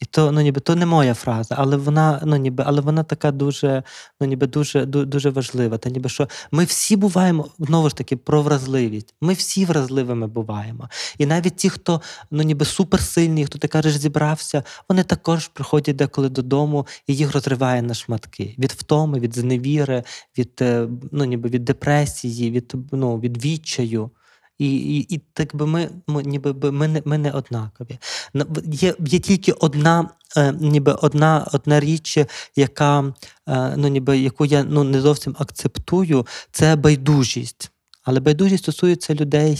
І 0.00 0.04
то, 0.04 0.32
ну, 0.32 0.40
ніби, 0.40 0.60
то 0.60 0.74
не 0.76 0.86
моя 0.86 1.14
фраза, 1.14 1.54
але 1.58 1.76
вона, 1.76 2.20
ну, 2.24 2.36
ніби, 2.36 2.64
але 2.66 2.80
вона 2.80 3.02
така 3.02 3.30
дуже, 3.30 3.82
ну, 4.20 4.26
ніби, 4.26 4.46
дуже, 4.46 4.84
ду- 4.84 5.04
дуже 5.04 5.30
важлива. 5.30 5.78
Та 5.78 5.90
ніби, 5.90 6.08
що 6.08 6.28
ми 6.50 6.64
всі 6.64 6.96
буваємо, 6.96 7.48
знову 7.58 7.88
ж 7.88 7.96
таки, 7.96 8.16
про 8.16 8.42
вразливість. 8.42 9.14
Ми 9.20 9.32
всі 9.32 9.64
вразливими 9.64 10.26
буваємо. 10.26 10.88
І 11.18 11.26
навіть 11.26 11.56
ті, 11.56 11.70
хто 11.70 12.00
ну, 12.30 12.42
ніби 12.42 12.64
суперсильні, 12.64 13.46
хто 13.46 13.58
ти 13.58 13.68
кажеш, 13.68 13.96
зібрався, 13.96 14.62
вони 14.88 15.04
також 15.04 15.48
приходять 15.48 15.96
деколи 15.96 16.28
додому 16.28 16.86
і 17.06 17.16
їх 17.16 17.32
розриває 17.32 17.82
на 17.82 17.94
шматки. 17.94 18.54
Від 18.58 18.72
втоми, 18.72 19.20
від 19.20 19.34
зневіри, 19.34 20.02
від, 20.38 20.52
е, 20.60 20.88
ну, 21.12 21.24
ніби, 21.24 21.48
від 21.48 21.64
депресії, 21.64 22.50
від, 22.50 22.74
ну, 22.92 23.20
від 23.20 23.44
відчаю. 23.44 24.10
І, 24.58 24.76
і, 24.76 25.14
і 25.14 25.20
так 25.32 25.56
би 25.56 25.66
ми, 25.66 25.90
ми, 26.06 26.22
ніби 26.22 26.52
би 26.52 26.72
ми, 26.72 26.88
не, 26.88 27.02
ми 27.04 27.18
не 27.18 27.30
однакові. 27.30 27.98
Є, 28.64 28.94
є 29.00 29.18
тільки 29.18 29.52
одна, 29.52 30.10
е, 30.36 30.52
ніби 30.52 30.92
одна, 30.92 31.46
одна 31.52 31.80
річ, 31.80 32.18
яка, 32.56 33.12
е, 33.48 33.74
ну, 33.76 33.88
ніби, 33.88 34.18
яку 34.18 34.44
я 34.44 34.64
ну, 34.64 34.84
не 34.84 35.00
зовсім 35.00 35.36
акцептую, 35.38 36.26
це 36.52 36.76
байдужість. 36.76 37.70
Але 38.06 38.20
байдужість 38.20 38.62
стосується 38.62 39.14
людей, 39.14 39.58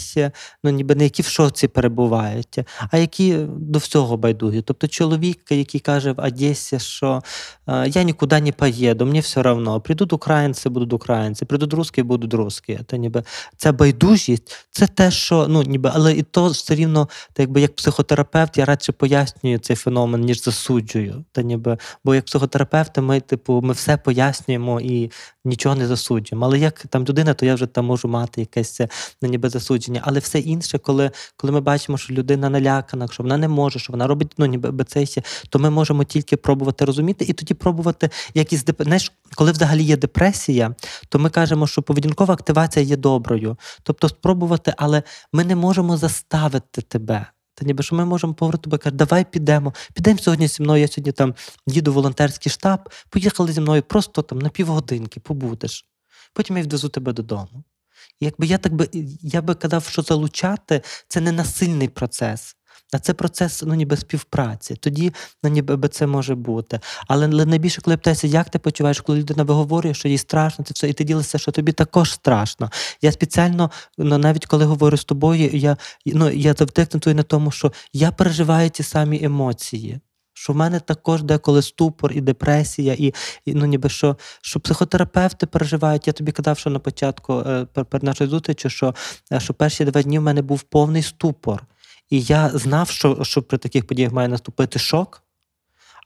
ну, 0.65 0.71
ніби 0.71 0.95
не 0.95 1.05
які 1.05 1.23
в 1.23 1.27
шоці 1.27 1.69
перебувають, 1.69 2.59
а 2.91 2.99
які 2.99 3.37
до 3.59 3.79
всього 3.79 4.17
байдужі. 4.17 4.63
Тобто 4.63 4.89
чоловік, 4.89 5.39
який 5.51 5.81
каже 5.81 6.13
в 6.13 6.21
Одесі, 6.21 6.79
що 6.79 7.23
е, 7.67 7.89
я 7.89 8.03
нікуди 8.03 8.41
не 8.41 8.53
поїду, 8.53 9.07
мені 9.07 9.21
все 9.21 9.41
одно. 9.41 9.81
Прийдуть 9.81 10.13
українці, 10.13 10.69
будуть 10.69 10.93
українці, 10.93 11.45
прийдуть 11.45 11.73
русські, 11.73 12.03
будуть 12.03 12.35
русські. 12.35 12.79
Та 12.87 12.97
ніби 12.97 13.23
ця 13.57 13.73
байдужість 13.73 14.57
це 14.71 14.87
те, 14.87 15.11
що 15.11 15.47
ну 15.49 15.63
ніби, 15.63 15.91
але 15.95 16.13
і 16.13 16.23
то 16.23 16.49
все 16.49 16.75
рівно, 16.75 17.09
так 17.33 17.39
якби 17.39 17.61
як 17.61 17.75
психотерапевт, 17.75 18.59
я 18.59 18.65
радше 18.65 18.93
пояснюю 18.93 19.59
цей 19.59 19.77
феномен, 19.77 20.21
ніж 20.21 20.43
засуджую. 20.43 21.25
Та 21.33 21.43
ніби, 21.43 21.79
бо 22.05 22.15
як 22.15 22.25
психотерапевти, 22.25 23.01
ми, 23.01 23.21
типу, 23.21 23.61
ми 23.61 23.73
все 23.73 23.97
пояснюємо 23.97 24.81
і 24.81 25.11
нічого 25.45 25.75
не 25.75 25.87
засуджуємо. 25.87 26.47
Але 26.47 26.59
як 26.59 26.87
там 26.87 27.05
людина, 27.05 27.35
то 27.35 27.47
я 27.47 27.55
вже 27.55 27.67
там 27.67 27.85
можу 27.85 28.09
мати 28.09 28.36
якесь 28.41 28.81
е, 28.81 28.89
ну, 29.23 29.29
ніби 29.29 29.49
засудження. 29.49 30.01
Але 30.05 30.19
все 30.19 30.39
інше, 30.39 30.79
коли, 30.79 31.11
коли 31.37 31.53
ми 31.53 31.61
бачимо, 31.61 31.99
що 31.99 32.15
людина 32.15 32.51
налякана, 32.51 33.09
що 33.09 33.23
вона 33.23 33.37
не 33.37 33.49
може, 33.49 33.79
що 33.79 33.93
вона 33.93 34.07
робить 34.07 34.33
ну, 34.39 34.47
ніби 34.47 34.85
це, 34.85 35.07
ще, 35.07 35.23
то 35.49 35.59
ми 35.59 35.71
можемо 35.71 36.05
тільки 36.05 36.37
пробувати 36.37 36.85
розуміти 36.85 37.25
і 37.29 37.33
тоді 37.33 37.55
пробувати 37.55 38.11
якісь. 38.35 38.65
Знаєш, 38.79 39.13
коли 39.35 39.53
взагалі 39.53 39.83
є 39.83 39.97
депресія, 39.97 40.75
то 41.09 41.19
ми 41.19 41.31
кажемо, 41.31 41.67
що 41.67 41.83
поведінкова 41.83 42.35
активація 42.35 42.85
є 42.85 42.97
доброю. 42.97 43.57
Тобто 43.83 44.09
спробувати, 44.09 44.75
але 44.77 45.03
ми 45.33 45.45
не 45.45 45.57
можемо 45.57 45.97
заставити 45.97 46.83
тебе. 46.83 47.27
Та 47.57 47.67
ніби 47.67 47.83
що 47.83 47.97
ми 47.97 48.05
можемо 48.05 48.35
тобі, 48.35 48.79
каже, 48.79 48.97
давай 48.97 49.25
підемо. 49.25 49.75
Підемо 49.95 50.19
сьогодні 50.19 50.49
зі 50.49 50.63
мною. 50.63 50.81
Я 50.81 50.89
сьогодні 50.89 51.13
там 51.13 51.35
їду 51.67 51.91
в 51.91 51.95
волонтерський 51.95 52.53
штаб, 52.53 52.89
поїхали 53.11 53.53
зі 53.53 53.61
мною 53.61 53.83
просто 53.83 54.23
там 54.23 54.39
на 54.39 54.49
півгодинки, 54.49 55.21
побудеш. 55.21 55.85
Потім 56.33 56.57
я 56.57 56.63
відвезу 56.63 56.89
тебе 56.89 57.13
додому. 57.13 57.65
Якби 58.21 58.47
я 58.47 58.59
так 58.59 58.75
би 58.75 58.89
я 59.23 59.43
би 59.43 59.55
казав, 59.55 59.85
що 59.85 60.03
залучати 60.03 60.83
це 61.09 61.21
не 61.21 61.33
насильний 61.33 61.89
процес, 61.89 62.57
а 62.93 62.99
це 62.99 63.15
процес 63.15 63.63
ну, 63.67 63.75
ніби 63.75 63.97
співпраці. 63.97 64.75
Тоді 64.75 65.13
ну, 65.43 65.51
ніби 65.51 65.89
це 65.89 66.07
може 66.07 66.35
бути. 66.35 66.81
Але, 67.09 67.29
найбільше, 67.29 67.81
коли 67.81 67.93
я 67.93 67.99
питаюся, 67.99 68.27
як 68.27 68.51
ти 68.51 68.59
почуваєш, 68.59 69.01
коли 69.01 69.19
людина 69.19 69.43
виговорює, 69.43 69.95
що 69.95 70.09
їй 70.09 70.19
страшно, 70.19 70.65
це 70.65 70.75
все, 70.75 70.89
і 70.89 70.93
ти 70.93 71.05
ділишся, 71.05 71.39
що 71.39 71.53
тобі 71.53 71.73
також 71.73 72.13
страшно. 72.13 72.71
Я 73.03 73.13
спеціально, 73.13 73.71
ну, 73.99 74.19
навіть 74.19 74.47
коли 74.47 74.65
говорю 74.65 74.97
з 74.97 75.05
тобою, 75.05 75.51
я, 75.53 75.77
ну, 76.07 76.31
я 76.31 76.55
завжди 76.55 77.15
на 77.15 77.23
тому, 77.23 77.51
що 77.51 77.73
я 77.93 78.11
переживаю 78.11 78.71
ті 78.71 78.83
самі 78.83 79.25
емоції. 79.25 80.01
Що 80.39 80.53
в 80.53 80.57
мене 80.57 80.81
також 80.81 81.23
деколи 81.23 81.63
ступор 81.63 82.13
і 82.13 82.21
депресія, 82.21 82.95
і, 82.99 83.15
і 83.45 83.55
ну 83.55 83.67
ніби 83.67 83.89
що, 83.89 84.17
що 84.41 84.61
психотерапевти 84.61 85.47
переживають. 85.47 86.07
Я 86.07 86.13
тобі 86.13 86.33
казав, 86.33 86.59
що 86.59 86.71
на 86.71 86.79
початку 86.79 87.33
е, 87.47 87.67
пер- 87.75 87.85
перед 87.85 88.03
нашою 88.03 88.31
зустрічі, 88.31 88.71
що, 88.71 88.95
е, 89.33 89.41
що 89.41 89.55
перші 89.55 89.85
два 89.85 90.03
дні 90.03 90.19
в 90.19 90.23
мене 90.23 90.43
був 90.43 90.63
повний 90.63 91.03
ступор. 91.03 91.67
І 92.11 92.21
я 92.21 92.49
знав, 92.49 92.91
що, 92.91 93.25
що 93.25 93.43
при 93.43 93.59
таких 93.59 93.87
подіях 93.87 94.13
має 94.13 94.29
наступити 94.29 94.79
шок, 94.79 95.23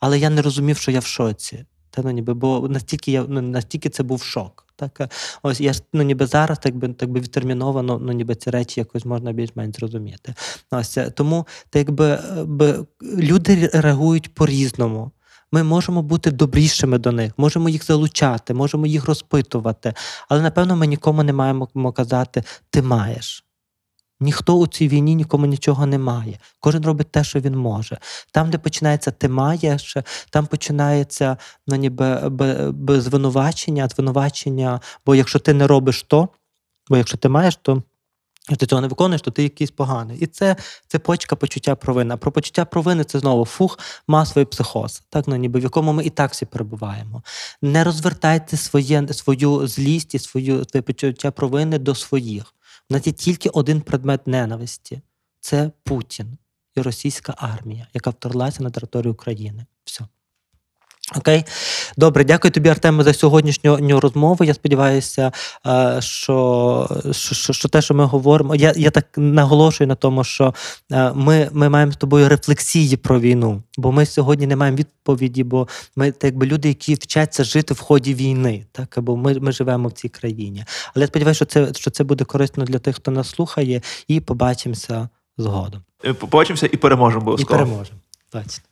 але 0.00 0.18
я 0.18 0.30
не 0.30 0.42
розумів, 0.42 0.76
що 0.76 0.90
я 0.90 1.00
в 1.00 1.06
шоці. 1.06 1.64
Та, 1.90 2.02
ну, 2.02 2.10
ніби, 2.10 2.34
бо 2.34 2.68
настільки 2.68 3.12
я 3.12 3.24
ну, 3.28 3.42
настільки 3.42 3.88
це 3.88 4.02
був 4.02 4.22
шок. 4.22 4.66
Так, 4.76 5.10
ось 5.42 5.60
я 5.60 5.72
ну, 5.92 6.02
ніби 6.02 6.26
зараз, 6.26 6.58
так 6.58 6.76
би 6.76 6.88
так 6.88 7.10
би 7.10 7.20
відтерміновано, 7.20 7.98
ну 7.98 8.12
ніби 8.12 8.34
ці 8.34 8.50
речі 8.50 8.80
якось 8.80 9.04
можна 9.04 9.32
більш-менш 9.32 9.76
зрозуміти. 9.76 10.34
Ось 10.70 10.98
е, 10.98 11.10
тому, 11.10 11.46
так 11.70 11.80
якби 11.80 12.18
би, 12.44 12.86
люди 13.02 13.70
реагують 13.72 14.34
по-різному. 14.34 15.10
Ми 15.52 15.62
можемо 15.62 16.02
бути 16.02 16.30
добрішими 16.30 16.98
до 16.98 17.12
них, 17.12 17.32
можемо 17.36 17.68
їх 17.68 17.84
залучати, 17.84 18.54
можемо 18.54 18.86
їх 18.86 19.04
розпитувати. 19.04 19.94
Але 20.28 20.42
напевно 20.42 20.76
ми 20.76 20.86
нікому 20.86 21.22
не 21.22 21.32
маємо 21.32 21.92
казати 21.92 22.42
ти 22.70 22.82
маєш. 22.82 23.44
Ніхто 24.20 24.58
у 24.58 24.66
цій 24.66 24.88
війні 24.88 25.14
нікому 25.14 25.46
нічого 25.46 25.86
не 25.86 25.98
має. 25.98 26.38
Кожен 26.60 26.84
робить 26.84 27.10
те, 27.12 27.24
що 27.24 27.40
він 27.40 27.56
може. 27.56 27.98
Там, 28.32 28.50
де 28.50 28.58
починається 28.58 29.10
ти 29.10 29.28
маєш, 29.28 29.96
там 30.30 30.46
починається 30.46 31.36
ну, 31.66 31.76
ніби 31.76 33.00
звинувачення, 33.00 33.88
звинувачення. 33.88 34.80
Бо 35.06 35.14
якщо 35.14 35.38
ти 35.38 35.54
не 35.54 35.66
робиш 35.66 36.02
то, 36.02 36.28
бо 36.88 36.96
якщо 36.96 37.16
ти 37.18 37.28
маєш, 37.28 37.56
то 37.56 37.82
ти 38.58 38.66
цього 38.66 38.80
не 38.80 38.88
виконуєш, 38.88 39.22
то 39.22 39.30
ти 39.30 39.42
якийсь 39.42 39.70
поганий. 39.70 40.18
І 40.18 40.26
це 40.26 40.56
цепочка 40.88 41.36
почуття 41.36 41.74
провини. 41.74 42.14
А 42.14 42.16
про 42.16 42.32
почуття 42.32 42.64
провини 42.64 43.04
це 43.04 43.18
знову 43.18 43.44
фух, 43.44 43.78
масовий 44.06 44.44
психоз, 44.44 45.02
так 45.08 45.28
ну 45.28 45.36
ніби 45.36 45.60
в 45.60 45.62
якому 45.62 45.92
ми 45.92 46.04
і 46.04 46.10
так 46.10 46.32
всі 46.32 46.46
перебуваємо. 46.46 47.22
Не 47.62 47.84
розвертайте 47.84 48.56
своє, 48.56 49.08
свою 49.08 49.66
злість 49.66 50.14
і 50.14 50.18
свою 50.18 50.64
почуття 50.64 51.30
провини 51.30 51.78
до 51.78 51.94
своїх. 51.94 52.54
У 52.90 52.94
нас 52.94 53.06
є 53.06 53.12
тільки 53.12 53.48
один 53.48 53.80
предмет 53.80 54.26
ненависті 54.26 55.00
це 55.40 55.70
Путін 55.84 56.38
і 56.74 56.80
російська 56.80 57.34
армія, 57.38 57.86
яка 57.94 58.10
вторглася 58.10 58.62
на 58.62 58.70
територію 58.70 59.12
України. 59.12 59.66
Все. 59.84 60.04
Окей, 61.16 61.44
добре, 61.96 62.24
дякую 62.24 62.52
тобі, 62.52 62.68
Артеме, 62.68 63.04
за 63.04 63.14
сьогоднішню 63.14 64.00
розмову. 64.00 64.44
Я 64.44 64.54
сподіваюся, 64.54 65.32
е, 65.66 65.96
що, 66.00 66.88
що, 67.12 67.52
що, 67.52 67.68
те, 67.68 67.82
що 67.82 67.94
ми 67.94 68.04
говоримо, 68.04 68.54
я, 68.54 68.72
я 68.76 68.90
так 68.90 69.06
наголошую 69.16 69.88
на 69.88 69.94
тому, 69.94 70.24
що 70.24 70.54
е, 70.92 71.12
ми, 71.14 71.48
ми 71.52 71.68
маємо 71.68 71.92
з 71.92 71.96
тобою 71.96 72.28
рефлексії 72.28 72.96
про 72.96 73.20
війну, 73.20 73.62
бо 73.78 73.92
ми 73.92 74.06
сьогодні 74.06 74.46
не 74.46 74.56
маємо 74.56 74.78
відповіді, 74.78 75.44
бо 75.44 75.68
ми 75.96 76.10
так 76.10 76.24
якби 76.24 76.46
люди, 76.46 76.68
які 76.68 76.94
вчаться 76.94 77.44
жити 77.44 77.74
в 77.74 77.80
ході 77.80 78.14
війни, 78.14 78.66
так 78.72 78.98
або 78.98 79.16
ми, 79.16 79.34
ми 79.34 79.52
живемо 79.52 79.88
в 79.88 79.92
цій 79.92 80.08
країні. 80.08 80.64
Але 80.94 81.02
я 81.02 81.06
сподіваюся, 81.06 81.36
що 81.36 81.44
це, 81.44 81.74
що 81.74 81.90
це 81.90 82.04
буде 82.04 82.24
корисно 82.24 82.64
для 82.64 82.78
тих, 82.78 82.96
хто 82.96 83.10
нас 83.10 83.28
слухає, 83.28 83.82
і 84.08 84.20
побачимося 84.20 85.08
згодом. 85.38 85.82
Е, 86.04 86.12
Побачимося 86.12 86.68
і 86.72 86.76
переможемо 86.76 87.36
І 87.38 87.44
переможемо. 87.44 87.98
Бачите. 88.32 88.69